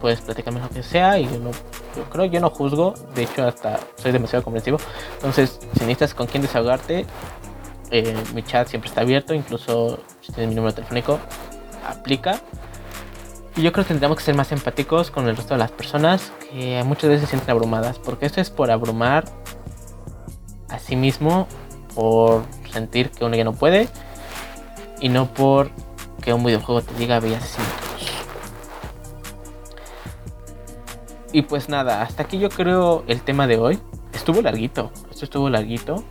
puedes 0.00 0.20
platicarme 0.20 0.60
lo 0.60 0.68
que 0.68 0.82
sea 0.82 1.18
y 1.18 1.24
yo 1.24 1.38
no, 1.38 1.50
yo 1.96 2.04
creo 2.10 2.24
yo 2.26 2.40
no 2.40 2.50
juzgo, 2.50 2.94
de 3.14 3.22
hecho 3.22 3.46
hasta 3.46 3.80
soy 3.96 4.12
demasiado 4.12 4.42
comprensivo. 4.42 4.78
Entonces, 5.14 5.58
si 5.74 5.80
necesitas 5.80 6.14
con 6.14 6.26
quién 6.26 6.42
desahogarte, 6.42 7.06
eh, 7.90 8.16
mi 8.34 8.42
chat 8.42 8.68
siempre 8.68 8.88
está 8.88 9.02
abierto, 9.02 9.32
incluso 9.32 10.00
si 10.20 10.32
tienes 10.32 10.48
mi 10.50 10.56
número 10.56 10.74
telefónico, 10.74 11.20
aplica. 11.86 12.40
Y 13.56 13.62
yo 13.62 13.72
creo 13.72 13.84
que 13.84 13.88
tendríamos 13.88 14.18
que 14.18 14.24
ser 14.24 14.34
más 14.34 14.52
empáticos 14.52 15.10
con 15.10 15.28
el 15.28 15.36
resto 15.36 15.54
de 15.54 15.58
las 15.58 15.70
personas 15.70 16.32
que 16.50 16.82
muchas 16.84 17.08
veces 17.08 17.22
se 17.22 17.26
sienten 17.28 17.50
abrumadas, 17.50 17.98
porque 17.98 18.26
esto 18.26 18.40
es 18.40 18.50
por 18.50 18.70
abrumar 18.70 19.24
sí 20.86 20.96
mismo, 20.96 21.46
por 21.94 22.44
sentir 22.72 23.10
que 23.10 23.24
uno 23.24 23.36
ya 23.36 23.44
no 23.44 23.52
puede 23.52 23.88
y 25.00 25.08
no 25.08 25.26
por 25.32 25.70
que 26.22 26.32
un 26.32 26.44
videojuego 26.44 26.82
te 26.82 26.94
diga 26.94 27.20
bellas 27.20 27.42
asesinatos. 27.42 27.86
y 31.36 31.42
pues 31.42 31.68
nada, 31.68 32.00
hasta 32.00 32.22
aquí 32.22 32.38
yo 32.38 32.48
creo 32.48 33.04
el 33.08 33.20
tema 33.20 33.46
de 33.46 33.58
hoy. 33.58 33.78
Estuvo 34.14 34.40
larguito, 34.40 34.90
esto 35.10 35.26
estuvo 35.26 35.50
larguito, 35.50 36.02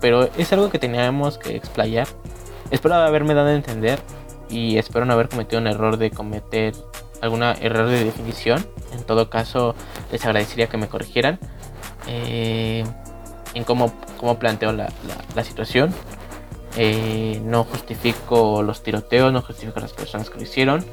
pero 0.00 0.30
es 0.38 0.52
algo 0.52 0.70
que 0.70 0.78
teníamos 0.78 1.38
que 1.38 1.56
explayar. 1.56 2.06
Espero 2.70 2.94
haberme 2.94 3.34
dado 3.34 3.48
a 3.48 3.54
entender 3.54 3.98
y 4.48 4.78
espero 4.78 5.04
no 5.06 5.12
haber 5.14 5.28
cometido 5.28 5.60
un 5.60 5.66
error 5.66 5.96
de 5.96 6.12
cometer 6.12 6.72
algún 7.20 7.42
error 7.42 7.88
de 7.88 8.04
definición. 8.04 8.64
En 8.92 9.02
todo 9.02 9.28
caso, 9.28 9.74
les 10.12 10.24
agradecería 10.24 10.68
que 10.68 10.76
me 10.76 10.86
corrigieran 10.86 11.40
eh, 12.06 12.84
en 13.58 13.64
cómo, 13.64 13.92
cómo 14.18 14.38
planteo 14.38 14.72
la, 14.72 14.88
la, 15.34 15.42
situación. 15.44 15.92
Eh, 16.76 17.42
no 17.44 17.64
justifico 17.64 18.62
los 18.62 18.84
tiroteos, 18.84 19.32
no 19.32 19.42
justifico 19.42 19.80
las 19.80 19.92
personas 19.92 20.30
que 20.30 20.36
lo 20.36 20.42
hicieron, 20.44 20.84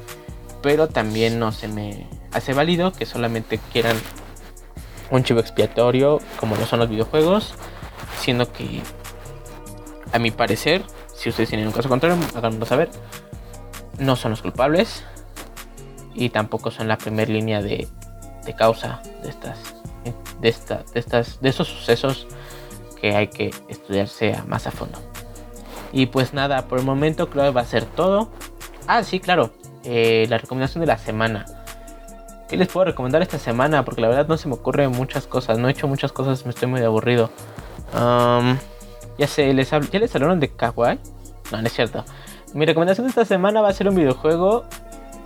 pero 0.62 0.88
también 0.88 1.38
no 1.38 1.52
se 1.52 1.68
me 1.68 2.08
hace 2.32 2.54
válido 2.54 2.90
que 2.92 3.06
solamente 3.06 3.60
quieran 3.72 3.96
un 5.12 5.22
chivo 5.22 5.38
expiatorio 5.38 6.18
como 6.40 6.56
lo 6.56 6.66
son 6.66 6.80
los 6.80 6.88
videojuegos, 6.88 7.54
siendo 8.18 8.52
que 8.52 8.82
a 10.12 10.18
mi 10.18 10.32
parecer, 10.32 10.82
si 11.14 11.28
ustedes 11.28 11.50
tienen 11.50 11.68
un 11.68 11.72
caso 11.72 11.88
contrario, 11.88 12.18
háganmelo 12.34 12.66
saber, 12.66 12.90
no 14.00 14.16
son 14.16 14.32
los 14.32 14.42
culpables 14.42 15.04
y 16.14 16.30
tampoco 16.30 16.72
son 16.72 16.88
la 16.88 16.98
primera 16.98 17.30
línea 17.30 17.62
de, 17.62 17.86
de 18.44 18.56
causa 18.56 19.02
de 19.22 19.28
estas 19.28 19.76
de, 20.40 20.48
esta, 20.48 20.84
de, 20.92 21.00
estas, 21.00 21.40
de 21.40 21.48
esos 21.48 21.68
sucesos 21.68 22.26
que 23.10 23.16
hay 23.16 23.28
que 23.28 23.54
estudiarse 23.68 24.36
más 24.46 24.66
a 24.66 24.70
fondo. 24.70 24.98
Y 25.92 26.06
pues 26.06 26.34
nada, 26.34 26.66
por 26.66 26.78
el 26.78 26.84
momento 26.84 27.30
creo 27.30 27.44
que 27.44 27.50
va 27.50 27.60
a 27.60 27.66
ser 27.66 27.84
todo. 27.84 28.30
Ah, 28.86 29.02
sí, 29.02 29.20
claro, 29.20 29.50
eh, 29.84 30.26
la 30.28 30.38
recomendación 30.38 30.80
de 30.80 30.86
la 30.86 30.98
semana. 30.98 31.46
¿Qué 32.48 32.56
les 32.56 32.68
puedo 32.68 32.86
recomendar 32.86 33.22
esta 33.22 33.38
semana? 33.38 33.84
Porque 33.84 34.00
la 34.00 34.08
verdad 34.08 34.28
no 34.28 34.36
se 34.36 34.48
me 34.48 34.54
ocurren 34.54 34.92
muchas 34.92 35.26
cosas. 35.26 35.58
No 35.58 35.68
he 35.68 35.72
hecho 35.72 35.88
muchas 35.88 36.12
cosas, 36.12 36.44
me 36.44 36.50
estoy 36.50 36.68
muy 36.68 36.82
aburrido. 36.82 37.30
ya 37.92 39.26
sé, 39.26 39.52
¿les 39.54 39.70
¿ya 39.70 39.98
les 39.98 40.14
hablaron 40.14 40.40
de 40.40 40.48
Kawaii? 40.48 40.98
No, 41.52 41.60
no 41.60 41.66
es 41.66 41.72
cierto. 41.72 42.04
Mi 42.54 42.66
recomendación 42.66 43.06
de 43.06 43.10
esta 43.10 43.24
semana 43.24 43.60
va 43.60 43.68
a 43.68 43.72
ser 43.72 43.88
un 43.88 43.96
videojuego 43.96 44.64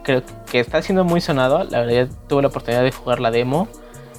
creo 0.03 0.23
que 0.51 0.61
está 0.61 0.83
siendo 0.83 1.05
muy 1.05 1.21
sonado. 1.21 1.65
La 1.65 1.81
verdad, 1.81 2.09
tuve 2.29 2.43
la 2.43 2.49
oportunidad 2.49 2.83
de 2.83 2.93
jugar 2.93 3.21
la 3.21 3.31
demo. 3.31 3.69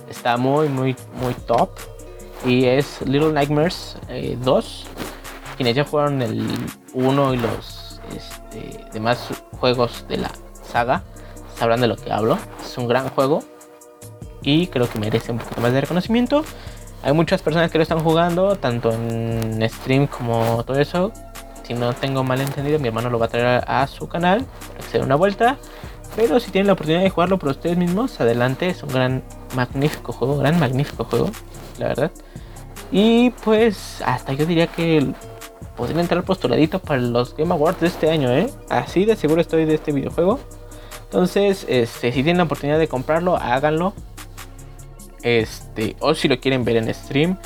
Está 0.09 0.37
muy, 0.37 0.67
muy, 0.69 0.95
muy 1.21 1.33
top. 1.33 1.69
Y 2.45 2.65
es 2.65 3.01
Little 3.01 3.33
Nightmares 3.33 3.97
2. 4.43 4.85
Eh, 4.85 4.89
Quienes 5.57 5.75
ya 5.75 5.83
jugaron 5.83 6.21
el 6.21 6.47
1 6.93 7.33
y 7.33 7.37
los 7.37 7.99
este, 8.15 8.85
demás 8.93 9.29
juegos 9.59 10.05
de 10.07 10.17
la 10.17 10.31
saga 10.63 11.03
sabrán 11.55 11.81
de 11.81 11.87
lo 11.87 11.95
que 11.95 12.11
hablo. 12.11 12.37
Es 12.63 12.77
un 12.77 12.87
gran 12.87 13.09
juego. 13.09 13.43
Y 14.41 14.67
creo 14.67 14.89
que 14.89 14.97
merece 14.97 15.31
un 15.31 15.37
poquito 15.37 15.61
más 15.61 15.71
de 15.71 15.81
reconocimiento. 15.81 16.43
Hay 17.03 17.13
muchas 17.13 17.41
personas 17.41 17.71
que 17.71 17.77
lo 17.77 17.83
están 17.83 17.99
jugando, 17.99 18.55
tanto 18.55 18.91
en 18.91 19.61
stream 19.69 20.07
como 20.07 20.63
todo 20.63 20.79
eso. 20.79 21.11
Si 21.63 21.73
no 21.75 21.93
tengo 21.93 22.23
mal 22.23 22.41
entendido, 22.41 22.79
mi 22.79 22.87
hermano 22.87 23.09
lo 23.09 23.19
va 23.19 23.27
a 23.27 23.29
traer 23.29 23.63
a, 23.67 23.85
su 23.87 24.07
canal 24.07 24.45
para 24.45 24.77
que 24.77 24.91
se 24.91 24.97
dé 24.97 25.03
una 25.03 25.15
vuelta. 25.15 25.57
Pero 26.15 26.39
si 26.39 26.51
tienen 26.51 26.67
la 26.67 26.73
oportunidad 26.73 27.03
de 27.03 27.09
jugarlo 27.09 27.37
por 27.37 27.49
ustedes 27.49 27.77
mismos, 27.77 28.19
adelante. 28.19 28.69
Es 28.69 28.83
un 28.83 28.89
gran, 28.89 29.23
magnífico 29.55 30.11
juego, 30.11 30.37
gran, 30.37 30.59
magnífico 30.59 31.05
juego, 31.05 31.29
la 31.77 31.87
verdad. 31.87 32.11
Y 32.91 33.29
pues 33.43 34.01
hasta 34.05 34.33
yo 34.33 34.45
diría 34.45 34.67
que 34.67 35.13
podría 35.77 36.01
entrar 36.01 36.23
postuladito 36.23 36.79
para 36.79 36.99
los 36.99 37.35
Game 37.35 37.53
Awards 37.53 37.79
de 37.79 37.87
este 37.87 38.09
año, 38.09 38.29
¿eh? 38.31 38.49
Así 38.69 39.05
de 39.05 39.15
seguro 39.15 39.41
estoy 39.41 39.65
de 39.65 39.75
este 39.75 39.91
videojuego. 39.91 40.39
Entonces, 41.05 41.65
este, 41.69 42.11
si 42.11 42.23
tienen 42.23 42.37
la 42.37 42.43
oportunidad 42.43 42.79
de 42.79 42.87
comprarlo, 42.87 43.37
háganlo. 43.37 43.93
Este, 45.23 45.95
o 45.99 46.15
si 46.15 46.27
lo 46.27 46.39
quieren 46.39 46.63
ver 46.63 46.77
en 46.77 46.93
stream, 46.93 47.37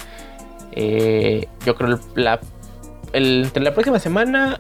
eh, 0.72 1.48
yo 1.66 1.76
creo 1.76 2.00
la, 2.16 2.40
entre 3.14 3.64
la 3.64 3.74
próxima 3.74 4.00
semana 4.00 4.60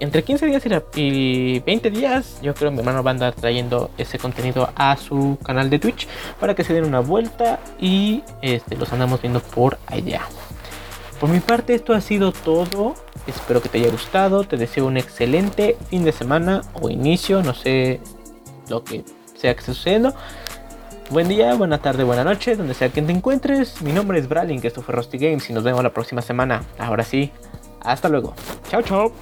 entre 0.00 0.22
15 0.22 0.46
días 0.46 0.62
y, 0.94 1.60
20 1.60 1.90
días, 1.90 2.38
yo 2.42 2.54
creo 2.54 2.70
que 2.70 2.74
mi 2.74 2.80
hermano 2.80 3.02
va 3.02 3.10
a 3.10 3.14
andar 3.14 3.34
trayendo 3.34 3.90
ese 3.98 4.18
contenido 4.18 4.70
a 4.76 4.96
su 4.96 5.38
canal 5.44 5.70
de 5.70 5.78
Twitch 5.78 6.06
para 6.38 6.54
que 6.54 6.64
se 6.64 6.72
den 6.74 6.84
una 6.84 7.00
vuelta 7.00 7.58
y 7.80 8.22
este, 8.42 8.76
los 8.76 8.92
andamos 8.92 9.20
viendo 9.20 9.40
por 9.40 9.78
allá. 9.86 10.22
Por 11.20 11.30
mi 11.30 11.40
parte, 11.40 11.74
esto 11.74 11.94
ha 11.94 12.00
sido 12.00 12.32
todo. 12.32 12.94
Espero 13.26 13.60
que 13.60 13.68
te 13.68 13.78
haya 13.78 13.90
gustado. 13.90 14.44
Te 14.44 14.56
deseo 14.56 14.86
un 14.86 14.96
excelente 14.96 15.76
fin 15.90 16.04
de 16.04 16.12
semana 16.12 16.62
o 16.74 16.88
inicio, 16.88 17.42
no 17.42 17.54
sé 17.54 18.00
lo 18.68 18.84
que 18.84 19.04
sea 19.34 19.54
que 19.54 19.60
esté 19.60 19.74
sucediendo. 19.74 20.14
Buen 21.10 21.26
día, 21.26 21.54
buena 21.54 21.78
tarde, 21.78 22.04
buena 22.04 22.22
noche, 22.22 22.54
donde 22.54 22.74
sea 22.74 22.90
que 22.90 23.02
te 23.02 23.12
encuentres. 23.12 23.82
Mi 23.82 23.92
nombre 23.92 24.18
es 24.18 24.28
Bralin, 24.28 24.60
esto 24.62 24.82
fue 24.82 24.94
Rusty 24.94 25.18
Games 25.18 25.48
y 25.50 25.54
nos 25.54 25.64
vemos 25.64 25.82
la 25.82 25.92
próxima 25.92 26.22
semana. 26.22 26.62
Ahora 26.78 27.02
sí, 27.02 27.32
hasta 27.80 28.08
luego. 28.08 28.34
Chao, 28.70 28.82
chao. 28.82 29.12